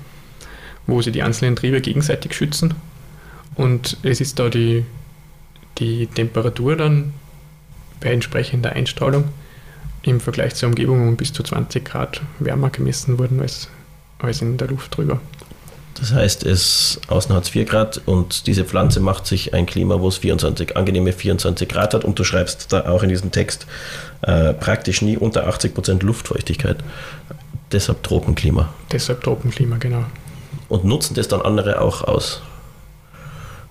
wo 0.89 1.01
sie 1.03 1.13
die 1.13 1.23
einzelnen 1.23 1.55
Triebe 1.55 1.81
gegenseitig 1.81 2.35
schützen 2.35 2.75
und 3.55 3.99
es 4.03 4.21
ist 4.21 4.39
da 4.39 4.49
die, 4.49 4.85
die 5.79 6.07
Temperatur 6.07 6.75
dann 6.75 7.13
bei 8.01 8.13
entsprechender 8.13 8.73
Einstrahlung 8.73 9.25
im 10.03 10.21
Vergleich 10.21 10.55
zur 10.55 10.71
Umgebung 10.71 11.07
um 11.07 11.17
bis 11.17 11.33
zu 11.33 11.43
20 11.43 11.85
Grad 11.85 12.21
wärmer 12.39 12.71
gemessen 12.71 13.19
worden 13.19 13.41
als, 13.41 13.69
als 14.19 14.43
in 14.43 14.57
der 14.57 14.69
Luft 14.69 14.97
drüber. 14.97 15.21
Das 15.99 16.13
heißt, 16.13 16.45
es 16.45 17.01
außen 17.09 17.35
hat 17.35 17.45
es 17.45 17.49
4 17.49 17.65
Grad 17.65 18.01
und 18.07 18.47
diese 18.47 18.65
Pflanze 18.65 19.01
macht 19.01 19.27
sich 19.27 19.53
ein 19.53 19.67
Klima, 19.67 20.01
wo 20.01 20.09
es 20.09 20.19
24, 20.19 20.77
angenehme 20.77 21.13
24 21.13 21.69
Grad 21.69 21.93
hat 21.93 22.05
und 22.05 22.19
du 22.19 22.25
schreibst 22.25 22.73
da 22.73 22.89
auch 22.89 23.03
in 23.03 23.09
diesem 23.09 23.33
Text 23.33 23.67
äh, 24.23 24.55
praktisch 24.55 25.03
nie 25.03 25.17
unter 25.17 25.49
80 25.49 25.75
Prozent 25.75 26.03
Luftfeuchtigkeit. 26.05 26.79
Deshalb 27.73 28.05
Tropenklima. 28.05 28.73
Deshalb 28.93 29.25
Tropenklima, 29.25 29.77
genau. 29.79 30.05
Und 30.69 30.85
nutzen 30.85 31.15
das 31.15 31.29
dann 31.29 31.41
andere 31.41 31.81
auch 31.81 32.03
aus? 32.05 32.43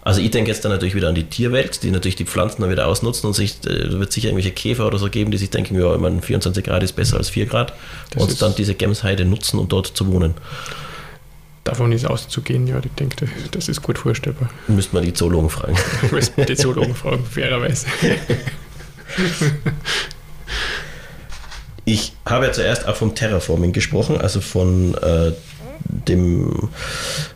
Also 0.08 0.22
ich 0.22 0.32
denke 0.32 0.50
jetzt 0.50 0.64
dann 0.64 0.72
natürlich 0.72 0.96
wieder 0.96 1.10
an 1.10 1.16
die 1.16 1.26
Tierwelt, 1.26 1.84
die 1.84 1.92
natürlich 1.92 2.16
die 2.16 2.24
Pflanzen 2.24 2.62
dann 2.62 2.72
wieder 2.72 2.88
ausnutzen 2.88 3.28
und 3.28 3.34
sich, 3.34 3.58
äh, 3.66 4.00
wird 4.00 4.14
sicher 4.14 4.30
irgendwelche 4.30 4.52
Käfer 4.52 4.88
oder 4.88 4.98
so 4.98 5.10
geben, 5.10 5.32
die 5.32 5.38
sich 5.38 5.50
denken, 5.50 5.78
ja, 5.78 5.94
immer 5.94 6.10
24 6.22 6.64
Grad 6.64 6.82
ist 6.82 6.94
besser 6.94 7.18
als 7.18 7.30
4 7.30 7.46
Grad 7.46 7.74
das 8.12 8.24
und 8.24 8.42
dann 8.42 8.56
diese 8.56 8.74
Gemsheide 8.74 9.26
nutzen, 9.26 9.60
um 9.60 9.68
dort 9.68 9.88
zu 9.88 10.08
wohnen. 10.08 10.34
Davon 11.66 11.92
ist 11.92 12.06
auszugehen, 12.06 12.68
ja, 12.68 12.80
ich 12.82 12.92
denke, 12.94 13.28
das 13.52 13.68
ist 13.68 13.82
gut 13.82 13.98
vorstellbar. 13.98 14.50
Müsste 14.70 14.96
man 14.96 15.04
die 15.04 15.14
Zoologen 15.14 15.50
fragen. 15.50 15.76
Müsste 16.12 16.34
man 16.38 16.48
die 16.48 16.56
Zoologen 16.56 16.96
fragen, 16.96 17.26
fairerweise. 17.26 17.88
Ich 21.84 22.14
habe 22.26 22.46
ja 22.46 22.52
zuerst 22.54 22.88
auch 22.88 22.96
vom 22.96 23.16
Terraforming 23.16 23.74
gesprochen, 23.74 24.20
also 24.20 24.42
von 24.42 24.94
äh, 24.96 25.32
dem 26.08 26.70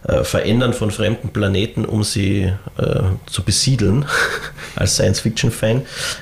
äh, 0.07 0.23
Verändern 0.23 0.73
von 0.73 0.91
fremden 0.91 1.29
Planeten, 1.29 1.85
um 1.85 2.03
sie 2.03 2.51
äh, 2.77 3.01
zu 3.25 3.43
besiedeln, 3.43 4.05
als 4.75 4.95
Science-Fiction-Fan. 4.95 5.81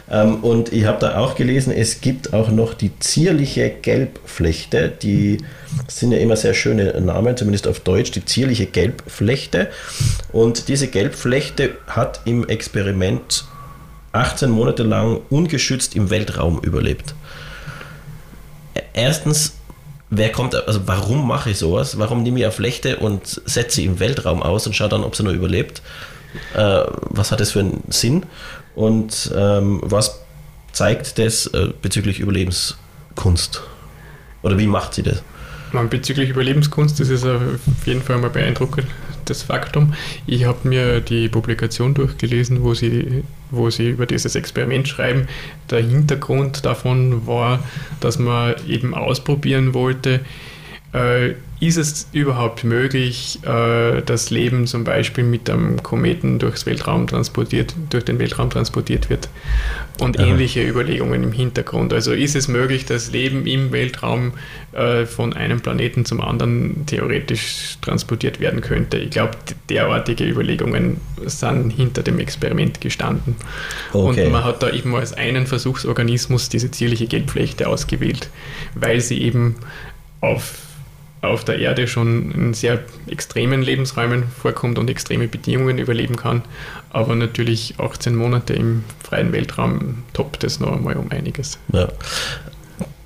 Ähm, 0.09 0.43
und 0.43 0.73
ich 0.73 0.85
habe 0.85 0.99
da 0.99 1.17
auch 1.17 1.35
gelesen, 1.35 1.71
es 1.71 2.01
gibt 2.01 2.33
auch 2.33 2.49
noch 2.49 2.73
die 2.73 2.97
zierliche 2.99 3.69
Gelbflechte, 3.69 4.89
die 4.89 5.37
sind 5.87 6.11
ja 6.11 6.17
immer 6.17 6.35
sehr 6.35 6.53
schöne 6.53 6.99
Namen, 6.99 7.37
zumindest 7.37 7.67
auf 7.67 7.79
Deutsch, 7.79 8.11
die 8.11 8.25
zierliche 8.25 8.65
Gelbflechte. 8.65 9.69
Und 10.31 10.67
diese 10.67 10.87
Gelbflechte 10.87 11.77
hat 11.87 12.21
im 12.25 12.47
Experiment 12.47 13.45
18 14.11 14.49
Monate 14.49 14.83
lang 14.83 15.21
ungeschützt 15.29 15.95
im 15.95 16.09
Weltraum 16.09 16.59
überlebt. 16.63 17.13
Erstens 18.93 19.53
wer 20.09 20.31
kommt, 20.31 20.55
also 20.55 20.81
warum 20.85 21.27
mache 21.27 21.51
ich 21.51 21.57
sowas? 21.57 21.97
Warum 21.97 22.23
nehme 22.23 22.39
ich 22.39 22.45
eine 22.45 22.51
Flechte 22.51 22.97
und 22.97 23.41
setze 23.45 23.77
sie 23.77 23.85
im 23.85 23.99
Weltraum 23.99 24.41
aus 24.41 24.65
und 24.67 24.75
schaue 24.75 24.89
dann, 24.89 25.03
ob 25.03 25.15
sie 25.15 25.23
noch 25.23 25.33
überlebt? 25.33 25.81
Äh, 26.55 26.83
was 27.09 27.31
hat 27.31 27.39
das 27.39 27.51
für 27.51 27.59
einen 27.59 27.83
Sinn? 27.89 28.25
Und 28.75 29.31
ähm, 29.35 29.81
was 29.83 30.19
zeigt 30.71 31.19
das 31.19 31.47
äh, 31.47 31.69
bezüglich 31.81 32.19
Überlebenskunst? 32.19 33.61
Oder 34.41 34.57
wie 34.57 34.67
macht 34.67 34.93
sie 34.93 35.03
das? 35.03 35.21
Man, 35.71 35.89
bezüglich 35.89 36.29
Überlebenskunst 36.29 36.99
ist 36.99 37.09
es 37.09 37.25
auf 37.25 37.41
jeden 37.85 38.01
Fall 38.01 38.17
mal 38.17 38.29
beeindruckendes 38.29 39.43
Faktum. 39.45 39.93
Ich 40.25 40.45
habe 40.45 40.67
mir 40.67 41.01
die 41.01 41.29
Publikation 41.29 41.93
durchgelesen, 41.93 42.63
wo 42.63 42.73
sie, 42.73 43.23
wo 43.51 43.69
sie 43.69 43.89
über 43.89 44.05
dieses 44.05 44.35
Experiment 44.35 44.87
schreiben. 44.87 45.27
Der 45.69 45.81
Hintergrund 45.81 46.65
davon 46.65 47.27
war, 47.27 47.63
dass 47.99 48.19
man 48.19 48.55
eben 48.67 48.93
ausprobieren 48.93 49.73
wollte, 49.73 50.21
äh, 50.93 51.35
ist 51.59 51.77
es 51.77 52.07
überhaupt 52.13 52.63
möglich, 52.63 53.39
äh, 53.43 54.01
dass 54.01 54.29
Leben 54.29 54.65
zum 54.65 54.85
Beispiel 54.85 55.25
mit 55.25 55.49
einem 55.49 55.83
Kometen 55.83 56.39
durchs 56.39 56.65
Weltraum 56.65 57.05
transportiert, 57.05 57.75
durch 57.89 58.05
den 58.05 58.17
Weltraum 58.17 58.49
transportiert 58.49 59.09
wird? 59.09 59.27
Und 59.99 60.17
Aha. 60.17 60.25
ähnliche 60.25 60.65
Überlegungen 60.65 61.21
im 61.21 61.31
Hintergrund. 61.33 61.91
Also 61.93 62.13
ist 62.13 62.35
es 62.35 62.47
möglich, 62.47 62.85
dass 62.85 63.11
Leben 63.11 63.45
im 63.45 63.73
Weltraum 63.73 64.31
äh, 64.71 65.05
von 65.05 65.33
einem 65.33 65.59
Planeten 65.59 66.05
zum 66.05 66.21
anderen 66.21 66.85
theoretisch 66.85 67.77
transportiert 67.81 68.39
werden 68.39 68.61
könnte? 68.61 68.97
Ich 68.97 69.09
glaube, 69.09 69.33
derartige 69.69 70.23
Überlegungen 70.23 71.01
sind 71.25 71.71
hinter 71.71 72.03
dem 72.03 72.19
Experiment 72.19 72.79
gestanden. 72.79 73.35
Okay. 73.91 74.23
Und 74.23 74.31
man 74.31 74.45
hat 74.45 74.63
da 74.63 74.69
eben 74.69 74.95
als 74.95 75.11
einen 75.11 75.45
Versuchsorganismus 75.45 76.47
diese 76.47 76.71
zierliche 76.71 77.07
Gelbflechte 77.07 77.67
ausgewählt, 77.67 78.29
weil 78.75 79.01
sie 79.01 79.21
eben 79.21 79.57
auf 80.21 80.68
auf 81.21 81.43
der 81.43 81.59
Erde 81.59 81.87
schon 81.87 82.31
in 82.31 82.53
sehr 82.53 82.79
extremen 83.07 83.61
Lebensräumen 83.61 84.23
vorkommt 84.41 84.79
und 84.79 84.89
extreme 84.89 85.27
Bedingungen 85.27 85.77
überleben 85.77 86.15
kann. 86.15 86.43
Aber 86.91 87.15
natürlich 87.15 87.75
18 87.77 88.15
Monate 88.15 88.53
im 88.53 88.83
freien 89.03 89.31
Weltraum 89.31 90.03
toppt 90.13 90.43
es 90.43 90.59
noch 90.59 90.71
einmal 90.71 90.95
um 90.95 91.11
einiges. 91.11 91.59
Ja. 91.73 91.89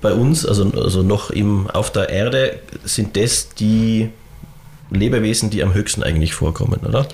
Bei 0.00 0.12
uns, 0.12 0.46
also, 0.46 0.70
also 0.72 1.02
noch 1.02 1.30
im, 1.30 1.68
auf 1.70 1.90
der 1.90 2.10
Erde, 2.10 2.60
sind 2.84 3.16
das 3.16 3.48
die 3.54 4.10
Lebewesen, 4.90 5.50
die 5.50 5.62
am 5.62 5.74
höchsten 5.74 6.02
eigentlich 6.02 6.34
vorkommen, 6.34 6.80
oder? 6.86 7.08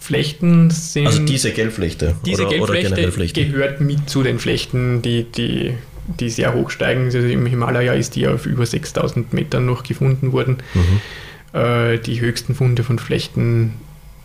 Flechten 0.00 0.70
sind. 0.70 1.06
Also 1.06 1.20
diese 1.20 1.52
Gelbflechte. 1.52 2.16
Diese 2.26 2.42
oder, 2.46 2.50
Gelbflechte 2.50 3.42
oder 3.42 3.50
gehört 3.50 3.80
mit 3.80 4.10
zu 4.10 4.22
den 4.22 4.38
Flechten, 4.38 5.02
die, 5.02 5.24
die 5.24 5.74
die 6.06 6.30
sehr 6.30 6.54
hoch 6.54 6.70
steigen. 6.70 7.04
Also 7.04 7.18
Im 7.18 7.46
Himalaya 7.46 7.92
ist 7.94 8.16
die 8.16 8.26
auf 8.26 8.46
über 8.46 8.66
6000 8.66 9.32
Metern 9.32 9.66
noch 9.66 9.82
gefunden 9.82 10.32
worden. 10.32 10.58
Mhm. 10.74 11.58
Äh, 11.58 11.98
die 11.98 12.20
höchsten 12.20 12.54
Funde 12.54 12.82
von 12.82 12.98
Flechten 12.98 13.74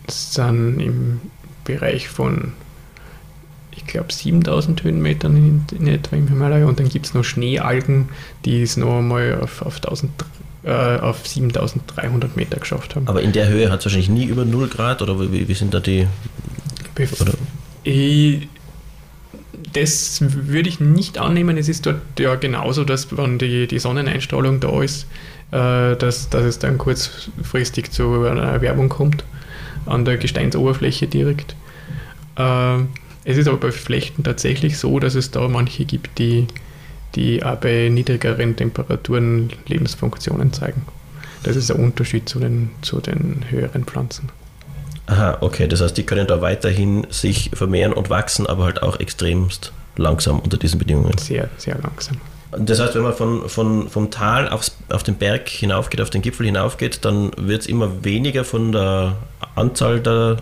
sind 0.08 0.80
im 0.80 1.20
Bereich 1.64 2.08
von, 2.08 2.52
ich 3.70 3.86
glaube, 3.86 4.12
7000 4.12 4.82
Höhenmetern 4.82 5.36
in, 5.36 5.78
in, 5.78 5.86
etwa 5.86 6.16
im 6.16 6.28
Himalaya. 6.28 6.66
Und 6.66 6.80
dann 6.80 6.88
gibt 6.88 7.06
es 7.06 7.14
noch 7.14 7.24
Schneealgen, 7.24 8.08
die 8.44 8.62
es 8.62 8.76
noch 8.76 8.98
einmal 8.98 9.38
auf, 9.40 9.62
auf 9.62 9.76
1000 9.76 10.10
äh, 10.62 10.98
auf 10.98 11.26
7300 11.26 12.36
Meter 12.36 12.58
geschafft 12.58 12.94
haben. 12.94 13.08
Aber 13.08 13.22
in 13.22 13.32
der 13.32 13.48
Höhe 13.48 13.70
hat 13.70 13.78
es 13.78 13.86
wahrscheinlich 13.86 14.10
nie 14.10 14.26
über 14.26 14.44
0 14.44 14.68
Grad 14.68 15.00
oder 15.00 15.18
wie, 15.32 15.48
wie 15.48 15.54
sind 15.54 15.72
da 15.72 15.80
die? 15.80 16.06
Oder? 17.18 17.32
Ich, 17.82 18.46
das 19.72 20.20
würde 20.20 20.68
ich 20.68 20.80
nicht 20.80 21.18
annehmen. 21.18 21.56
Es 21.56 21.68
ist 21.68 21.86
dort 21.86 22.00
ja 22.18 22.34
genauso, 22.34 22.84
dass 22.84 23.16
wenn 23.16 23.38
die, 23.38 23.66
die 23.66 23.78
Sonneneinstrahlung 23.78 24.60
da 24.60 24.82
ist, 24.82 25.06
äh, 25.52 25.96
dass, 25.96 26.28
dass 26.28 26.44
es 26.44 26.58
dann 26.58 26.78
kurzfristig 26.78 27.90
zu 27.90 28.24
einer 28.24 28.42
Erwärmung 28.42 28.88
kommt 28.88 29.24
an 29.86 30.04
der 30.04 30.16
Gesteinsoberfläche 30.16 31.06
direkt. 31.06 31.54
Äh, 32.36 32.78
es 33.24 33.36
ist 33.36 33.48
aber 33.48 33.58
bei 33.58 33.72
Flechten 33.72 34.22
tatsächlich 34.24 34.78
so, 34.78 34.98
dass 34.98 35.14
es 35.14 35.30
da 35.30 35.46
manche 35.48 35.84
gibt, 35.84 36.18
die, 36.18 36.46
die 37.14 37.42
auch 37.42 37.56
bei 37.56 37.88
niedrigeren 37.88 38.56
Temperaturen 38.56 39.50
Lebensfunktionen 39.66 40.52
zeigen. 40.52 40.82
Das 41.42 41.56
ist 41.56 41.70
ein 41.70 41.82
Unterschied 41.82 42.28
zu 42.28 42.38
den, 42.38 42.70
zu 42.82 43.00
den 43.00 43.44
höheren 43.50 43.84
Pflanzen. 43.84 44.30
Aha, 45.10 45.38
okay. 45.40 45.66
Das 45.66 45.80
heißt, 45.80 45.96
die 45.96 46.04
können 46.04 46.26
da 46.26 46.40
weiterhin 46.40 47.06
sich 47.10 47.50
vermehren 47.52 47.92
und 47.92 48.10
wachsen, 48.10 48.46
aber 48.46 48.64
halt 48.64 48.82
auch 48.82 49.00
extremst 49.00 49.72
langsam 49.96 50.38
unter 50.38 50.56
diesen 50.56 50.78
Bedingungen. 50.78 51.18
Sehr, 51.18 51.48
sehr 51.56 51.76
langsam. 51.78 52.18
Das 52.56 52.80
heißt, 52.80 52.94
wenn 52.94 53.02
man 53.02 53.14
von, 53.14 53.48
von, 53.48 53.88
vom 53.88 54.10
Tal 54.10 54.48
aufs, 54.48 54.76
auf 54.88 55.02
den 55.02 55.16
Berg 55.16 55.48
hinaufgeht, 55.48 56.00
auf 56.00 56.10
den 56.10 56.22
Gipfel 56.22 56.46
hinaufgeht, 56.46 57.04
dann 57.04 57.32
wird 57.36 57.62
es 57.62 57.66
immer 57.66 58.04
weniger 58.04 58.44
von 58.44 58.72
der 58.72 59.16
Anzahl 59.56 60.00
der 60.00 60.38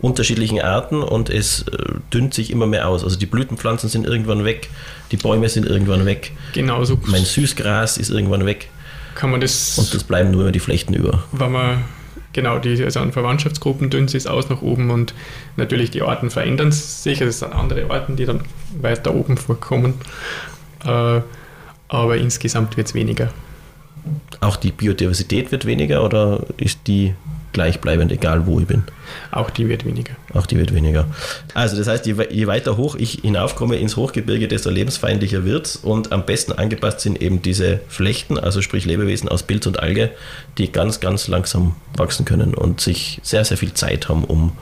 unterschiedlichen 0.00 0.60
Arten 0.60 1.02
und 1.02 1.28
es 1.28 1.62
äh, 1.68 1.76
dünnt 2.12 2.34
sich 2.34 2.50
immer 2.50 2.66
mehr 2.66 2.88
aus. 2.88 3.04
Also 3.04 3.18
die 3.18 3.26
Blütenpflanzen 3.26 3.88
sind 3.88 4.06
irgendwann 4.06 4.44
weg, 4.44 4.68
die 5.12 5.16
Bäume 5.18 5.48
sind 5.48 5.66
irgendwann 5.66 6.06
weg. 6.06 6.32
Genauso 6.54 6.98
Mein 7.06 7.24
Süßgras 7.24 7.98
ist 7.98 8.10
irgendwann 8.10 8.46
weg 8.46 8.68
kann 9.14 9.30
man 9.30 9.40
das. 9.40 9.76
und 9.78 9.92
es 9.94 10.04
bleiben 10.04 10.30
nur 10.30 10.50
die 10.50 10.60
Flechten 10.60 10.94
über. 10.94 11.24
wenn 11.32 11.52
man 11.52 11.84
genau 12.32 12.58
die 12.58 12.82
also 12.82 13.00
an 13.00 13.12
Verwandtschaftsgruppen 13.12 13.90
dünnt 13.90 14.14
es 14.14 14.26
aus 14.26 14.48
nach 14.48 14.62
oben 14.62 14.90
und 14.90 15.14
natürlich 15.56 15.90
die 15.90 16.02
Arten 16.02 16.30
verändern 16.30 16.72
sich. 16.72 17.20
Also 17.20 17.30
es 17.30 17.38
sind 17.40 17.52
andere 17.52 17.90
Arten, 17.90 18.16
die 18.16 18.24
dann 18.24 18.40
weiter 18.80 19.14
oben 19.14 19.36
vorkommen. 19.36 19.94
Äh, 20.84 21.20
aber 21.88 22.16
insgesamt 22.16 22.76
wird 22.76 22.88
es 22.88 22.94
weniger. 22.94 23.30
Auch 24.40 24.56
die 24.56 24.70
Biodiversität 24.70 25.52
wird 25.52 25.66
weniger 25.66 26.04
oder 26.04 26.44
ist 26.56 26.86
die 26.86 27.14
gleichbleibend, 27.52 28.12
egal 28.12 28.46
wo 28.46 28.60
ich 28.60 28.66
bin? 28.66 28.84
Auch 29.30 29.50
die 29.50 29.68
wird 29.68 29.84
weniger. 29.84 30.14
Auch 30.34 30.46
die 30.46 30.56
wird 30.56 30.74
weniger. 30.74 31.06
Also 31.54 31.76
das 31.76 31.88
heißt, 31.88 32.06
je, 32.06 32.14
je 32.30 32.46
weiter 32.46 32.76
hoch 32.76 32.96
ich 32.96 33.20
hinaufkomme 33.22 33.76
ins 33.76 33.96
Hochgebirge, 33.96 34.48
desto 34.48 34.70
lebensfeindlicher 34.70 35.44
wird 35.44 35.78
und 35.82 36.12
am 36.12 36.26
besten 36.26 36.52
angepasst 36.52 37.00
sind 37.00 37.20
eben 37.20 37.42
diese 37.42 37.80
Flechten, 37.88 38.38
also 38.38 38.62
sprich 38.62 38.84
Lebewesen 38.84 39.28
aus 39.28 39.42
Pilz 39.42 39.66
und 39.66 39.80
Alge, 39.80 40.10
die 40.58 40.70
ganz, 40.70 41.00
ganz 41.00 41.28
langsam 41.28 41.74
wachsen 41.96 42.24
können 42.24 42.54
und 42.54 42.80
sich 42.80 43.20
sehr, 43.22 43.44
sehr 43.44 43.56
viel 43.56 43.74
Zeit 43.74 44.08
haben, 44.08 44.24
um 44.24 44.52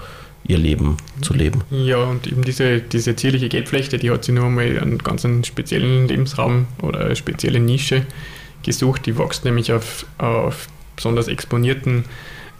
ihr 0.46 0.58
Leben 0.58 0.96
zu 1.20 1.34
leben. 1.34 1.62
Ja, 1.70 1.98
und 1.98 2.26
eben 2.26 2.42
diese, 2.42 2.80
diese 2.80 3.14
zierliche 3.16 3.48
Gelbflechte, 3.48 3.98
die 3.98 4.10
hat 4.10 4.24
sich 4.24 4.34
nur 4.34 4.46
einmal 4.46 4.78
einen 4.78 4.98
ganz 4.98 5.26
speziellen 5.46 6.08
Lebensraum 6.08 6.66
oder 6.80 7.00
eine 7.00 7.16
spezielle 7.16 7.60
Nische 7.60 8.06
gesucht. 8.62 9.06
Die 9.06 9.18
wächst 9.18 9.44
nämlich 9.44 9.72
auf, 9.72 10.06
auf 10.16 10.68
besonders 10.96 11.28
exponierten 11.28 12.04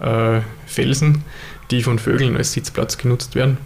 äh, 0.01 0.41
Felsen, 0.67 1.25
die 1.71 1.83
von 1.83 1.99
Vögeln 1.99 2.37
als 2.37 2.53
Sitzplatz 2.53 2.99
genutzt 2.99 3.35
werden. 3.35 3.59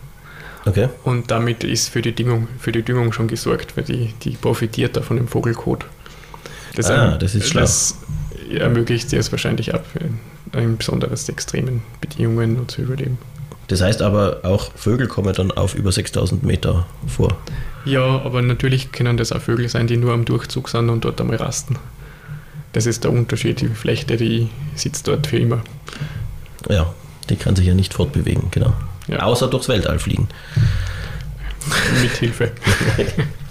Okay? 0.65 0.89
Und 1.05 1.31
damit 1.31 1.65
ist 1.65 1.89
für 1.89 2.03
die 2.03 2.15
Düngung, 2.15 2.49
für 2.59 2.73
die 2.73 2.83
Düngung 2.83 3.13
schon 3.13 3.29
gesorgt, 3.29 3.77
weil 3.77 3.85
die, 3.85 4.15
die 4.23 4.31
profitiert 4.31 4.97
da 4.97 5.03
von 5.03 5.17
dem 5.17 5.29
Vogelkot. 5.29 5.87
Ah, 6.85 7.17
das 7.19 7.35
ist 7.35 7.49
schlau. 7.49 7.63
Das 7.63 7.97
ermöglicht 8.51 9.13
es 9.13 9.31
wahrscheinlich 9.33 9.75
ab, 9.75 9.85
in, 10.01 10.19
in 10.59 10.77
besonders 10.77 11.29
extremen 11.29 11.83
Bedingungen 12.01 12.55
nur 12.55 12.69
zu 12.69 12.83
überleben. 12.83 13.19
Das 13.69 13.81
heißt 13.81 14.03
aber, 14.03 14.41
auch 14.43 14.73
Vögel 14.75 15.07
kommen 15.07 15.33
dann 15.35 15.51
auf 15.51 15.75
über 15.75 15.93
6000 15.93 16.43
Meter 16.43 16.87
vor. 17.07 17.37
Ja, 17.85 18.21
aber 18.23 18.43
natürlich 18.43 18.93
können 18.93 19.17
das 19.17 19.33
auch 19.33 19.41
Vögel 19.41 19.69
sein, 19.69 19.87
die 19.87 19.97
nur 19.97 20.13
am 20.13 20.25
Durchzug 20.25 20.69
sind 20.69 20.91
und 20.91 21.05
dort 21.05 21.21
einmal 21.21 21.37
rasten. 21.37 21.77
Das 22.73 22.87
ist 22.87 23.05
der 23.05 23.13
Unterschied. 23.13 23.61
Die 23.61 23.69
Flechte, 23.69 24.17
die 24.17 24.49
sitzt 24.75 25.09
dort 25.09 25.27
für 25.27 25.39
immer. 25.39 25.63
Ja, 26.69 26.93
die 27.29 27.37
kann 27.37 27.57
sich 27.57 27.67
ja 27.67 27.75
nicht 27.75 27.95
fortbewegen, 27.95 28.51
genau. 28.51 28.73
Ja. 29.09 29.21
Außer 29.21 29.49
durchs 29.49 29.69
Weltall 29.69 29.99
fliegen. 29.99 30.29
Mit 32.01 32.17
Hilfe. 32.17 32.53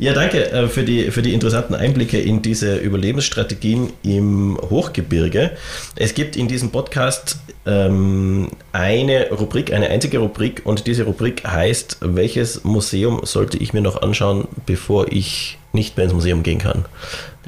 Ja, 0.00 0.12
danke 0.12 0.52
äh, 0.52 0.68
für 0.68 0.84
die, 0.84 1.10
für 1.10 1.22
die 1.22 1.34
interessanten 1.34 1.74
Einblicke 1.74 2.20
in 2.20 2.40
diese 2.40 2.76
Überlebensstrategien 2.76 3.92
im 4.04 4.56
Hochgebirge. 4.70 5.50
Es 5.96 6.14
gibt 6.14 6.36
in 6.36 6.46
diesem 6.46 6.70
Podcast 6.70 7.40
ähm, 7.66 8.50
eine 8.70 9.28
Rubrik, 9.30 9.72
eine 9.72 9.88
einzige 9.88 10.18
Rubrik 10.18 10.62
und 10.64 10.86
diese 10.86 11.02
Rubrik 11.02 11.44
heißt, 11.44 11.98
welches 12.00 12.62
Museum 12.62 13.22
sollte 13.24 13.58
ich 13.58 13.72
mir 13.72 13.80
noch 13.80 14.00
anschauen, 14.00 14.46
bevor 14.66 15.10
ich 15.10 15.58
nicht 15.72 15.96
mehr 15.96 16.04
ins 16.04 16.14
Museum 16.14 16.44
gehen 16.44 16.60
kann? 16.60 16.84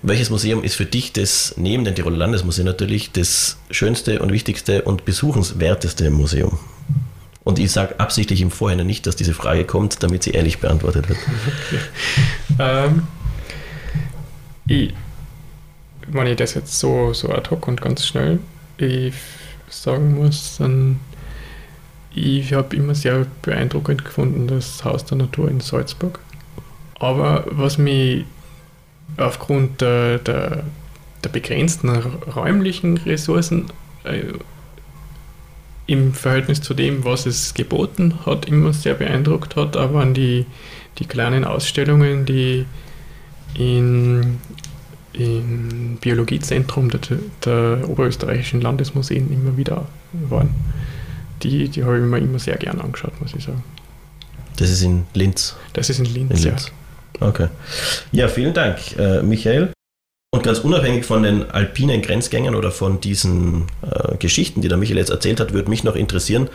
Welches 0.02 0.30
Museum 0.30 0.64
ist 0.64 0.74
für 0.74 0.86
dich 0.86 1.12
das, 1.12 1.54
neben 1.56 1.84
dem 1.84 1.94
Tiroler 1.94 2.16
Landesmuseum 2.16 2.66
natürlich, 2.66 3.12
das 3.12 3.58
schönste 3.70 4.18
und 4.18 4.32
wichtigste 4.32 4.82
und 4.82 5.04
besuchenswerteste 5.04 6.10
Museum? 6.10 6.58
Und 7.50 7.58
ich 7.58 7.72
sage 7.72 7.98
absichtlich 7.98 8.42
im 8.42 8.52
Vorhinein 8.52 8.86
nicht, 8.86 9.08
dass 9.08 9.16
diese 9.16 9.34
Frage 9.34 9.64
kommt, 9.64 10.04
damit 10.04 10.22
sie 10.22 10.30
ehrlich 10.30 10.58
beantwortet 10.60 11.08
wird. 11.08 11.18
Ähm, 12.58 13.04
ich, 14.66 14.92
wenn 16.06 16.26
ich 16.26 16.36
das 16.36 16.54
jetzt 16.54 16.78
so, 16.78 17.14
so 17.14 17.30
ad 17.30 17.48
hoc 17.50 17.66
und 17.68 17.80
ganz 17.80 18.06
schnell 18.06 18.38
ich 18.76 19.14
sagen 19.68 20.14
muss, 20.14 20.58
dann 20.58 21.00
ich 22.14 22.52
habe 22.52 22.76
immer 22.76 22.94
sehr 22.94 23.26
beeindruckend 23.42 24.04
gefunden 24.04 24.46
das 24.46 24.84
Haus 24.84 25.04
der 25.04 25.18
Natur 25.18 25.48
in 25.48 25.60
Salzburg. 25.60 26.20
Aber 26.98 27.44
was 27.46 27.78
mich 27.78 28.24
aufgrund 29.16 29.80
der, 29.80 30.18
der, 30.18 30.64
der 31.24 31.28
begrenzten 31.30 31.88
räumlichen 31.88 32.98
Ressourcen 32.98 33.72
äh, 34.04 34.22
im 35.90 36.14
Verhältnis 36.14 36.62
zu 36.62 36.72
dem, 36.72 37.04
was 37.04 37.26
es 37.26 37.52
geboten 37.52 38.14
hat, 38.24 38.46
immer 38.46 38.72
sehr 38.72 38.94
beeindruckt 38.94 39.56
hat, 39.56 39.76
aber 39.76 40.00
an 40.00 40.14
die, 40.14 40.46
die 40.98 41.04
kleinen 41.04 41.42
Ausstellungen, 41.44 42.24
die 42.24 42.64
in, 43.54 44.38
im 45.12 45.98
Biologiezentrum 46.00 46.90
der, 46.90 47.00
der 47.44 47.88
oberösterreichischen 47.88 48.60
Landesmuseen 48.60 49.32
immer 49.32 49.56
wieder 49.56 49.88
waren. 50.12 50.50
Die, 51.42 51.68
die 51.68 51.82
habe 51.82 51.98
ich 51.98 52.04
mir 52.04 52.18
immer 52.18 52.38
sehr 52.38 52.56
gern 52.56 52.80
angeschaut, 52.80 53.20
muss 53.20 53.34
ich 53.34 53.42
sagen. 53.42 53.64
Das 54.58 54.70
ist 54.70 54.82
in 54.82 55.06
Linz. 55.14 55.56
Das 55.72 55.90
ist 55.90 55.98
in 55.98 56.04
Linz, 56.04 56.38
In 56.38 56.44
ja. 56.44 56.50
Linz. 56.50 56.72
Okay. 57.18 57.48
Ja, 58.12 58.28
vielen 58.28 58.54
Dank, 58.54 58.96
äh, 58.96 59.22
Michael. 59.22 59.72
Und 60.32 60.44
ganz 60.44 60.60
unabhängig 60.60 61.06
von 61.06 61.24
den 61.24 61.50
alpinen 61.50 62.02
Grenzgängern 62.02 62.54
oder 62.54 62.70
von 62.70 63.00
diesen 63.00 63.66
äh, 63.82 64.16
Geschichten, 64.16 64.60
die 64.60 64.68
der 64.68 64.78
Michael 64.78 64.98
jetzt 64.98 65.10
erzählt 65.10 65.40
hat, 65.40 65.52
würde 65.52 65.68
mich 65.68 65.82
noch 65.82 65.96
interessieren, 65.96 66.48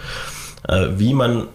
äh, 0.69 0.87
wie 0.95 1.13
man 1.13 1.49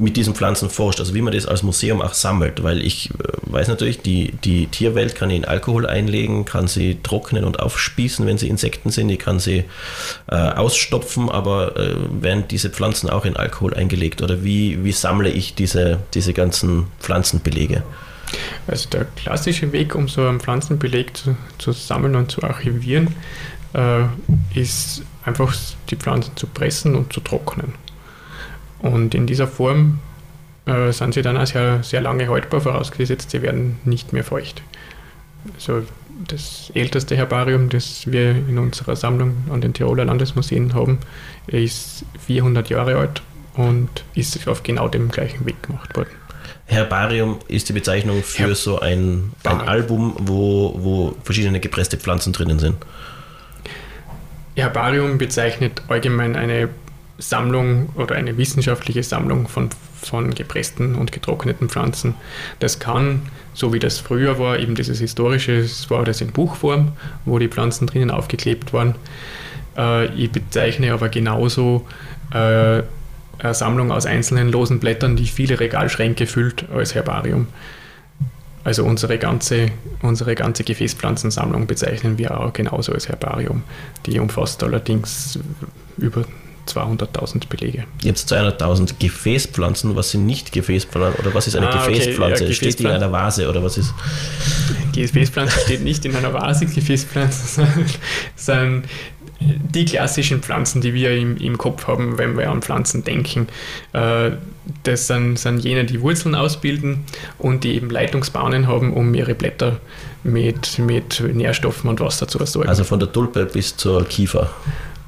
mit 0.00 0.16
diesen 0.16 0.34
Pflanzen 0.34 0.70
forscht, 0.70 0.98
also 0.98 1.14
wie 1.14 1.22
man 1.22 1.32
das 1.32 1.46
als 1.46 1.62
Museum 1.62 2.02
auch 2.02 2.14
sammelt, 2.14 2.64
weil 2.64 2.82
ich 2.82 3.10
äh, 3.10 3.12
weiß 3.42 3.68
natürlich, 3.68 4.00
die, 4.00 4.32
die 4.42 4.66
Tierwelt 4.66 5.14
kann 5.14 5.30
in 5.30 5.44
Alkohol 5.44 5.86
einlegen, 5.86 6.44
kann 6.44 6.66
sie 6.66 6.98
trocknen 7.04 7.44
und 7.44 7.60
aufspießen, 7.60 8.26
wenn 8.26 8.38
sie 8.38 8.48
Insekten 8.48 8.90
sind, 8.90 9.08
ich 9.10 9.20
kann 9.20 9.38
sie 9.38 9.66
äh, 10.26 10.34
ausstopfen, 10.34 11.28
aber 11.28 11.76
äh, 11.76 11.94
werden 12.20 12.46
diese 12.50 12.68
Pflanzen 12.68 13.08
auch 13.08 13.24
in 13.24 13.36
Alkohol 13.36 13.74
eingelegt? 13.74 14.22
Oder 14.22 14.42
wie, 14.42 14.82
wie 14.82 14.90
sammle 14.90 15.30
ich 15.30 15.54
diese, 15.54 16.00
diese 16.14 16.32
ganzen 16.32 16.88
Pflanzenbelege? 16.98 17.84
Also 18.66 18.88
der 18.90 19.04
klassische 19.16 19.72
Weg, 19.72 19.94
um 19.94 20.08
so 20.08 20.26
einen 20.26 20.40
Pflanzenbeleg 20.40 21.16
zu, 21.16 21.36
zu 21.58 21.72
sammeln 21.72 22.16
und 22.16 22.30
zu 22.30 22.42
archivieren, 22.42 23.14
äh, 23.74 24.04
ist 24.54 25.02
einfach 25.24 25.54
die 25.90 25.96
Pflanzen 25.96 26.36
zu 26.36 26.46
pressen 26.46 26.94
und 26.94 27.12
zu 27.12 27.20
trocknen. 27.20 27.74
Und 28.80 29.14
in 29.14 29.26
dieser 29.26 29.46
Form 29.46 29.98
äh, 30.66 30.92
sind 30.92 31.14
sie 31.14 31.22
dann 31.22 31.36
auch 31.36 31.46
sehr, 31.46 31.82
sehr 31.82 32.00
lange 32.00 32.28
haltbar, 32.28 32.60
vorausgesetzt, 32.60 33.30
sie 33.30 33.42
werden 33.42 33.78
nicht 33.84 34.12
mehr 34.12 34.24
feucht. 34.24 34.62
Also 35.54 35.82
das 36.28 36.70
älteste 36.74 37.16
Herbarium, 37.16 37.68
das 37.68 38.10
wir 38.10 38.30
in 38.30 38.58
unserer 38.58 38.96
Sammlung 38.96 39.36
an 39.50 39.60
den 39.60 39.74
Tiroler 39.74 40.04
Landesmuseen 40.04 40.74
haben, 40.74 40.98
ist 41.46 42.04
400 42.26 42.70
Jahre 42.70 42.96
alt 42.96 43.22
und 43.54 43.88
ist 44.14 44.46
auf 44.48 44.62
genau 44.62 44.88
dem 44.88 45.10
gleichen 45.10 45.44
Weg 45.46 45.62
gemacht 45.62 45.96
worden. 45.96 46.10
Herbarium 46.66 47.38
ist 47.48 47.68
die 47.68 47.72
Bezeichnung 47.72 48.22
für 48.22 48.46
Her- 48.46 48.54
so 48.54 48.80
ein, 48.80 49.32
ein. 49.44 49.60
Album, 49.60 50.14
wo, 50.18 50.74
wo 50.78 51.16
verschiedene 51.22 51.60
gepresste 51.60 51.98
Pflanzen 51.98 52.32
drinnen 52.32 52.58
sind. 52.58 52.76
Herbarium 54.56 55.18
bezeichnet 55.18 55.82
allgemein 55.88 56.36
eine 56.36 56.68
Sammlung 57.18 57.90
oder 57.96 58.14
eine 58.14 58.36
wissenschaftliche 58.38 59.02
Sammlung 59.02 59.46
von, 59.46 59.70
von 60.00 60.34
gepressten 60.34 60.94
und 60.94 61.12
getrockneten 61.12 61.68
Pflanzen. 61.68 62.14
Das 62.60 62.78
kann, 62.78 63.22
so 63.52 63.72
wie 63.72 63.78
das 63.78 63.98
früher 63.98 64.38
war, 64.38 64.58
eben 64.58 64.74
dieses 64.74 64.98
historische, 65.00 65.58
es 65.58 65.90
war 65.90 66.04
das 66.04 66.20
in 66.20 66.32
Buchform, 66.32 66.92
wo 67.24 67.38
die 67.38 67.48
Pflanzen 67.48 67.86
drinnen 67.86 68.10
aufgeklebt 68.10 68.72
waren. 68.72 68.94
Äh, 69.76 70.06
ich 70.14 70.30
bezeichne 70.32 70.92
aber 70.92 71.08
genauso 71.08 71.86
äh, 72.32 72.82
eine 73.38 73.54
Sammlung 73.54 73.90
aus 73.92 74.06
einzelnen 74.06 74.50
losen 74.50 74.80
Blättern, 74.80 75.16
die 75.16 75.26
viele 75.26 75.58
Regalschränke 75.60 76.26
füllt, 76.26 76.66
als 76.74 76.94
Herbarium. 76.94 77.46
Also 78.64 78.84
unsere 78.84 79.18
ganze, 79.18 79.66
unsere 80.00 80.34
ganze 80.34 80.64
Gefäßpflanzensammlung 80.64 81.66
bezeichnen 81.66 82.16
wir 82.16 82.40
auch 82.40 82.52
genauso 82.52 82.92
als 82.92 83.08
Herbarium. 83.08 83.62
Die 84.06 84.18
umfasst 84.18 84.62
allerdings 84.62 85.38
über 85.98 86.24
200.000 86.66 87.46
Belege. 87.50 87.84
Jetzt 88.00 88.32
200.000 88.32 88.94
Gefäßpflanzen. 88.98 89.96
Was 89.96 90.12
sind 90.12 90.24
nicht 90.24 90.50
Gefäßpflanzen? 90.52 91.20
Oder 91.22 91.34
was 91.34 91.46
ist 91.46 91.56
eine 91.56 91.68
Ah, 91.68 91.82
okay, 91.84 91.92
Gefäßpflanze? 91.98 92.44
ja, 92.46 92.52
Steht 92.54 92.78
die 92.78 92.84
in 92.84 92.88
Gefäßpflanze. 92.88 93.04
einer 93.04 93.12
Vase 93.12 93.48
oder 93.50 93.62
was 93.62 93.76
ist? 93.76 93.92
Gefäßpflanzen 94.94 95.60
steht 95.60 95.82
nicht 95.84 96.04
in 96.06 96.16
einer 96.16 96.32
Vase, 96.32 96.64
Gefäßpflanzen 96.64 97.66
sind 98.36 98.84
die 99.44 99.84
klassischen 99.84 100.40
Pflanzen, 100.42 100.80
die 100.80 100.94
wir 100.94 101.16
im, 101.16 101.36
im 101.36 101.58
Kopf 101.58 101.86
haben, 101.86 102.18
wenn 102.18 102.36
wir 102.36 102.50
an 102.50 102.62
Pflanzen 102.62 103.04
denken. 103.04 103.48
Äh, 103.92 104.32
Das 104.82 105.06
sind, 105.06 105.38
sind 105.38 105.58
jene, 105.58 105.84
die 105.84 106.00
Wurzeln 106.00 106.34
ausbilden 106.34 107.04
und 107.38 107.64
die 107.64 107.74
eben 107.74 107.90
Leitungsbahnen 107.90 108.66
haben, 108.66 108.94
um 108.94 109.12
ihre 109.14 109.34
Blätter 109.34 109.78
mit, 110.22 110.78
mit 110.78 111.20
Nährstoffen 111.20 111.90
und 111.90 112.00
Wasser 112.00 112.26
zu 112.26 112.38
versorgen. 112.38 112.70
Also 112.70 112.82
von 112.84 112.98
der 112.98 113.12
Tulpe 113.12 113.44
bis 113.44 113.76
zur 113.76 114.06
Kiefer. 114.06 114.48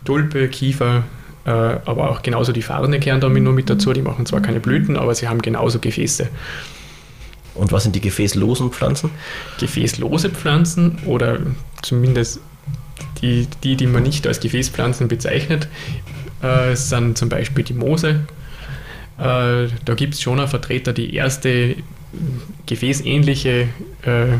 Tulpe, 0.04 0.48
Kiefer, 0.48 1.04
äh, 1.46 1.50
aber 1.50 2.10
auch 2.10 2.20
genauso 2.20 2.52
die 2.52 2.60
Farne 2.60 3.00
kehren 3.00 3.20
damit 3.20 3.42
nur 3.42 3.54
mit 3.54 3.70
dazu. 3.70 3.94
Die 3.94 4.02
machen 4.02 4.26
zwar 4.26 4.42
keine 4.42 4.60
Blüten, 4.60 4.96
aber 4.96 5.14
sie 5.14 5.26
haben 5.26 5.40
genauso 5.40 5.78
Gefäße. 5.78 6.28
Und 7.54 7.72
was 7.72 7.84
sind 7.84 7.94
die 7.94 8.02
gefäßlosen 8.02 8.70
Pflanzen? 8.72 9.10
Gefäßlose 9.58 10.28
Pflanzen 10.28 10.98
oder 11.06 11.38
zumindest 11.80 12.40
die, 13.22 13.46
die, 13.62 13.76
die 13.76 13.86
man 13.86 14.02
nicht 14.02 14.26
als 14.26 14.40
Gefäßpflanzen 14.40 15.08
bezeichnet, 15.08 15.68
äh, 16.42 16.74
sind 16.74 17.16
zum 17.18 17.28
Beispiel 17.28 17.64
die 17.64 17.74
Moose. 17.74 18.20
Äh, 19.18 19.68
da 19.84 19.94
gibt 19.94 20.14
es 20.14 20.22
schon 20.22 20.38
einen 20.38 20.48
Vertreter, 20.48 20.92
die 20.92 21.14
erste 21.14 21.76
gefäßähnliche 22.66 23.68
äh, 24.02 24.32
äh, 24.32 24.38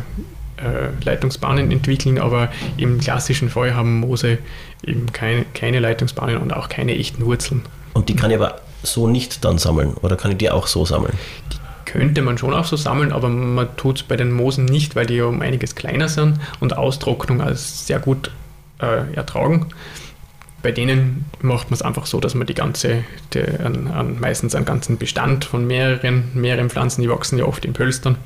Leitungsbahnen 1.04 1.70
entwickeln, 1.70 2.18
aber 2.18 2.50
im 2.76 2.98
klassischen 2.98 3.50
Fall 3.50 3.74
haben 3.74 4.00
Moose 4.00 4.38
eben 4.84 5.12
keine, 5.12 5.44
keine 5.54 5.80
Leitungsbahnen 5.80 6.38
und 6.38 6.52
auch 6.52 6.68
keine 6.68 6.96
echten 6.96 7.24
Wurzeln. 7.24 7.62
Und 7.92 8.08
die 8.08 8.16
kann 8.16 8.30
ich 8.30 8.36
aber 8.36 8.60
so 8.82 9.08
nicht 9.08 9.44
dann 9.44 9.58
sammeln 9.58 9.94
oder 9.94 10.16
kann 10.16 10.30
ich 10.32 10.38
die 10.38 10.50
auch 10.50 10.66
so 10.66 10.84
sammeln? 10.84 11.14
Die 11.52 11.90
könnte 11.90 12.22
man 12.22 12.38
schon 12.38 12.54
auch 12.54 12.64
so 12.64 12.76
sammeln, 12.76 13.12
aber 13.12 13.28
man 13.28 13.68
tut 13.76 13.96
es 13.96 14.02
bei 14.02 14.16
den 14.16 14.32
Moosen 14.32 14.64
nicht, 14.64 14.96
weil 14.96 15.06
die 15.06 15.14
ja 15.14 15.24
um 15.24 15.40
einiges 15.40 15.74
kleiner 15.74 16.08
sind 16.08 16.38
und 16.60 16.76
Austrocknung 16.76 17.40
als 17.40 17.86
sehr 17.86 17.98
gut 17.98 18.30
äh, 18.80 19.14
ertragen. 19.14 19.66
Bei 20.62 20.72
denen 20.72 21.26
macht 21.42 21.70
man 21.70 21.74
es 21.74 21.82
einfach 21.82 22.06
so, 22.06 22.18
dass 22.18 22.34
man 22.34 22.46
die 22.46 22.54
ganze, 22.54 23.04
die, 23.34 23.42
an, 23.42 23.86
an 23.88 24.20
meistens 24.20 24.54
einen 24.54 24.64
ganzen 24.64 24.98
Bestand 24.98 25.44
von 25.44 25.66
mehreren, 25.66 26.30
mehreren 26.34 26.70
Pflanzen, 26.70 27.02
die 27.02 27.10
wachsen 27.10 27.38
ja 27.38 27.44
oft 27.44 27.64
in 27.64 27.72
Pölstern, 27.72 28.16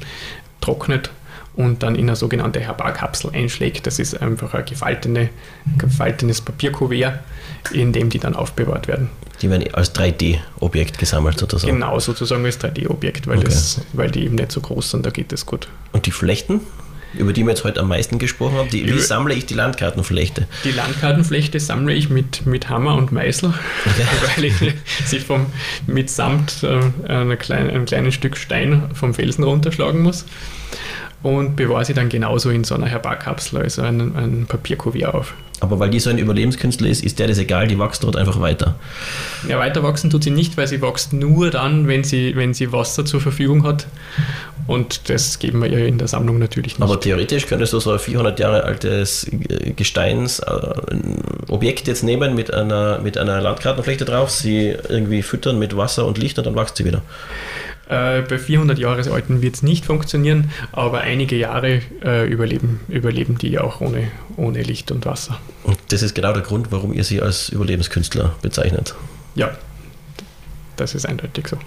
trocknet 0.61 1.11
und 1.55 1.83
dann 1.83 1.97
in 1.97 2.09
eine 2.09 2.17
sogenannte 2.17 2.61
Herbarkapsel 2.61 3.31
einschlägt. 3.35 3.87
Das 3.87 3.99
ist 3.99 4.21
einfach 4.21 4.55
ein 4.55 4.65
gefaltene, 4.65 5.29
gefaltenes 5.79 6.41
Papierkuvert, 6.41 7.19
in 7.73 7.93
dem 7.93 8.09
die 8.09 8.19
dann 8.19 8.35
aufbewahrt 8.35 8.89
werden. 8.89 9.11
Die 9.43 9.51
werden 9.51 9.73
als 9.75 9.95
3D-Objekt 9.95 10.99
gesammelt 10.99 11.39
sozusagen? 11.39 11.75
Genau, 11.75 11.99
sozusagen 11.99 12.45
als 12.45 12.61
3D-Objekt, 12.61 13.27
weil, 13.27 13.39
okay. 13.39 13.55
weil 13.95 14.11
die 14.11 14.25
eben 14.25 14.37
nicht 14.37 14.53
so 14.53 14.61
groß 14.61 14.91
sind, 14.91 15.07
da 15.07 15.11
geht 15.11 15.33
das 15.33 15.47
gut. 15.47 15.69
Und 15.93 16.07
die 16.07 16.11
Flechten? 16.11 16.61
Über 17.15 17.33
die 17.33 17.43
wir 17.43 17.51
jetzt 17.51 17.65
heute 17.65 17.81
am 17.81 17.89
meisten 17.89 18.19
gesprochen 18.19 18.57
haben. 18.57 18.69
Die, 18.71 18.87
wie 18.87 18.99
sammle 18.99 19.35
ich 19.35 19.47
die 19.47 19.55
Landkartenflechte? 19.55 20.47
Die 20.65 20.73
Landkartenflechte 20.73 21.61
sammle 21.61 21.95
ich 21.95 22.11
mit, 22.11 22.47
mit 22.47 22.69
Hammer 22.69 22.95
und 22.95 23.13
Meißel, 23.13 23.53
weil 24.37 24.45
ich 24.45 24.55
sie 25.07 25.21
vom, 25.21 25.47
mitsamt 25.87 26.63
äh, 26.63 26.81
einer 27.11 27.37
kleinen, 27.37 27.71
einem 27.71 27.87
kleinen 27.87 28.13
Stück 28.13 28.37
Stein 28.37 28.91
vom 28.95 29.15
Felsen 29.15 29.45
runterschlagen 29.45 30.03
muss 30.03 30.25
und 31.23 31.57
bewahre 31.57 31.85
sie 31.85 31.95
dann 31.95 32.09
genauso 32.09 32.51
in 32.51 32.65
so 32.65 32.75
einer 32.75 32.87
Herbarkapsel, 32.87 33.63
also 33.63 33.83
ein, 33.83 34.01
ein 34.17 34.47
Papierkuvert 34.49 35.15
auf. 35.15 35.35
Aber 35.61 35.79
weil 35.79 35.91
die 35.91 36.01
so 36.01 36.09
ein 36.09 36.17
Überlebenskünstler 36.17 36.89
ist, 36.89 37.05
ist 37.05 37.19
der 37.19 37.29
das 37.29 37.37
egal, 37.37 37.69
die 37.69 37.79
wächst 37.79 38.03
dort 38.03 38.17
einfach 38.17 38.41
weiter. 38.41 38.77
Ja, 39.47 39.59
weiter 39.59 39.83
wachsen 39.83 40.09
tut 40.09 40.25
sie 40.25 40.31
nicht, 40.31 40.57
weil 40.57 40.67
sie 40.67 40.81
wächst 40.81 41.13
nur 41.13 41.51
dann, 41.51 41.87
wenn 41.87 42.03
sie, 42.03 42.35
wenn 42.35 42.55
sie 42.55 42.73
Wasser 42.73 43.05
zur 43.05 43.21
Verfügung 43.21 43.65
hat. 43.65 43.87
Und 44.67 45.11
das 45.11 45.39
geben 45.39 45.61
wir 45.61 45.69
ihr 45.69 45.87
in 45.87 45.99
der 45.99 46.09
Sammlung 46.09 46.39
natürlich 46.39 46.79
nicht. 46.79 46.83
Aber 46.83 46.99
theoretisch 46.99 47.47
könntest 47.47 47.75
du 47.75 47.81
so 47.81 47.93
ein 47.93 47.99
400 47.99 48.41
Jahre 48.41 48.65
altes 48.65 49.31
Gesteinsobjekt 49.77 51.89
jetzt 51.89 52.05
nehmen 52.05 52.35
mit 52.35 52.55
einer, 52.55 53.01
mit 53.01 53.19
einer 53.19 53.43
Landkartenfläche 53.43 54.07
drauf, 54.07 54.31
sie 54.31 54.75
irgendwie 54.89 55.21
füttern 55.23 55.59
mit 55.59 55.77
Wasser 55.77 56.07
und 56.07 56.17
Licht 56.17 56.39
und 56.39 56.47
dann 56.47 56.57
wächst 56.57 56.79
sie 56.79 56.87
wieder. 56.87 57.03
Äh, 57.91 58.23
bei 58.23 58.39
400 58.39 58.79
Jahre 58.79 59.11
alten 59.11 59.43
wird 59.43 59.57
es 59.57 59.63
nicht 59.65 59.85
funktionieren, 59.85 60.53
aber 60.71 61.01
einige 61.01 61.35
Jahre 61.37 61.83
äh, 62.05 62.25
überleben, 62.25 62.79
überleben 62.87 63.37
die 63.37 63.59
auch 63.59 63.81
ohne, 63.81 64.13
ohne 64.37 64.63
Licht 64.63 64.93
und 64.93 65.07
Wasser. 65.07 65.41
Und 65.65 65.77
das 65.89 66.03
ist 66.03 66.15
genau 66.15 66.33
der 66.33 66.43
Grund, 66.43 66.71
warum 66.71 66.93
ihr 66.93 67.03
sie 67.03 67.21
als 67.21 67.49
Überlebenskünstler 67.49 68.37
bezeichnet. 68.43 68.95
Ja, 69.35 69.51
das 70.77 70.95
ist 70.95 71.05
eindeutig 71.05 71.49
so. 71.49 71.59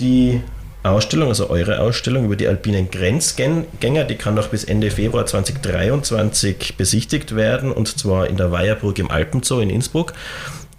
Die 0.00 0.40
Ausstellung, 0.84 1.28
also 1.28 1.50
eure 1.50 1.80
Ausstellung 1.80 2.24
über 2.24 2.36
die 2.36 2.48
alpinen 2.48 2.90
Grenzgänger, 2.90 4.04
die 4.04 4.14
kann 4.14 4.34
noch 4.34 4.48
bis 4.48 4.64
Ende 4.64 4.90
Februar 4.90 5.26
2023 5.26 6.76
besichtigt 6.78 7.36
werden 7.36 7.72
und 7.72 7.98
zwar 7.98 8.28
in 8.28 8.38
der 8.38 8.52
Weierburg 8.52 8.98
im 8.98 9.10
Alpenzoo 9.10 9.60
in 9.60 9.68
Innsbruck. 9.68 10.14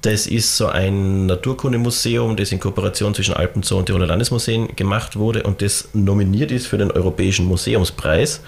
Das 0.01 0.27
ist 0.27 0.55
so 0.55 0.67
ein 0.67 1.25
Naturkundemuseum, 1.25 2.37
das 2.37 2.53
in 2.53 2.59
Kooperation 2.59 3.13
zwischen 3.13 3.33
Alpenzoo 3.33 3.77
und 3.77 3.87
Tiroler 3.87 4.07
Landesmuseen 4.07 4.75
gemacht 4.75 5.17
wurde 5.17 5.43
und 5.43 5.61
das 5.61 5.89
nominiert 5.93 6.51
ist 6.51 6.67
für 6.67 6.77
den 6.77 6.91
Europäischen 6.91 7.45
Museumspreis. 7.45 8.41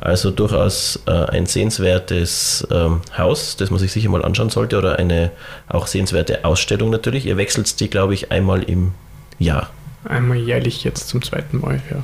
Also 0.00 0.30
durchaus 0.30 1.00
äh, 1.06 1.10
ein 1.10 1.46
sehenswertes 1.46 2.66
ähm, 2.70 3.00
Haus, 3.16 3.56
das 3.56 3.70
man 3.70 3.78
sich 3.78 3.92
sicher 3.92 4.08
mal 4.08 4.24
anschauen 4.24 4.50
sollte 4.50 4.78
oder 4.78 4.98
eine 4.98 5.30
auch 5.68 5.86
sehenswerte 5.86 6.44
Ausstellung 6.44 6.90
natürlich. 6.90 7.26
Ihr 7.26 7.36
wechselt 7.36 7.78
die, 7.80 7.90
glaube 7.90 8.14
ich, 8.14 8.30
einmal 8.30 8.62
im 8.62 8.92
Jahr. 9.38 9.70
Einmal 10.04 10.38
jährlich 10.38 10.84
jetzt 10.84 11.08
zum 11.08 11.22
zweiten 11.22 11.60
Mal, 11.60 11.80
ja. 11.90 12.02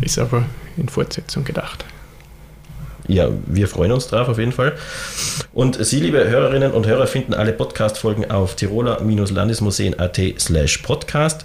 Ist 0.00 0.18
aber 0.18 0.44
in 0.76 0.88
Fortsetzung 0.88 1.44
gedacht 1.44 1.84
ja, 3.08 3.28
wir 3.46 3.68
freuen 3.68 3.92
uns 3.92 4.08
drauf 4.08 4.28
auf 4.28 4.38
jeden 4.38 4.52
Fall. 4.52 4.74
Und 5.52 5.84
Sie, 5.84 6.00
liebe 6.00 6.28
Hörerinnen 6.28 6.72
und 6.72 6.86
Hörer, 6.86 7.06
finden 7.06 7.34
alle 7.34 7.52
Podcast-Folgen 7.52 8.30
auf 8.30 8.56
tiroler-landesmuseen.at 8.56 10.20
slash 10.38 10.78
podcast. 10.78 11.44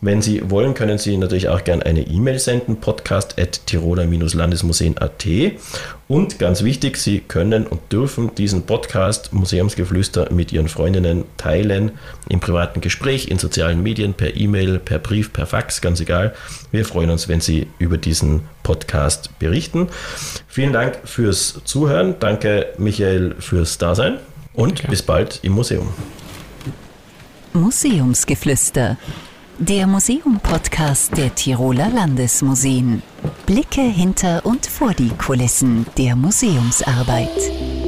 Wenn 0.00 0.22
Sie 0.22 0.48
wollen, 0.48 0.74
können 0.74 0.96
Sie 0.96 1.16
natürlich 1.16 1.48
auch 1.48 1.64
gerne 1.64 1.84
eine 1.84 2.02
E-Mail 2.02 2.38
senden, 2.38 2.80
podcast.tiroler-landesmuseen.at. 2.80 5.26
Und 6.06 6.38
ganz 6.38 6.62
wichtig, 6.62 6.98
Sie 6.98 7.18
können 7.18 7.66
und 7.66 7.92
dürfen 7.92 8.32
diesen 8.36 8.62
Podcast 8.62 9.32
Museumsgeflüster 9.32 10.32
mit 10.32 10.52
Ihren 10.52 10.68
Freundinnen 10.68 11.24
teilen, 11.36 11.98
im 12.28 12.38
privaten 12.38 12.80
Gespräch, 12.80 13.26
in 13.26 13.40
sozialen 13.40 13.82
Medien, 13.82 14.14
per 14.14 14.36
E-Mail, 14.36 14.78
per 14.78 15.00
Brief, 15.00 15.32
per 15.32 15.46
Fax, 15.46 15.80
ganz 15.80 15.98
egal. 15.98 16.32
Wir 16.70 16.84
freuen 16.84 17.10
uns, 17.10 17.26
wenn 17.26 17.40
Sie 17.40 17.66
über 17.80 17.98
diesen 17.98 18.42
Podcast 18.62 19.36
berichten. 19.40 19.88
Vielen 20.46 20.72
Dank 20.72 21.00
fürs 21.04 21.60
Zuhören. 21.64 22.14
Danke, 22.20 22.66
Michael, 22.78 23.34
fürs 23.40 23.78
Dasein. 23.78 24.18
Und 24.54 24.78
okay. 24.78 24.90
bis 24.90 25.02
bald 25.02 25.40
im 25.42 25.54
Museum. 25.54 25.88
Museumsgeflüster 27.52 28.96
der 29.58 29.88
Museum-Podcast 29.88 31.16
der 31.16 31.34
Tiroler 31.34 31.88
Landesmuseen. 31.90 33.02
Blicke 33.44 33.80
hinter 33.80 34.46
und 34.46 34.66
vor 34.66 34.94
die 34.94 35.10
Kulissen 35.10 35.84
der 35.96 36.14
Museumsarbeit. 36.14 37.87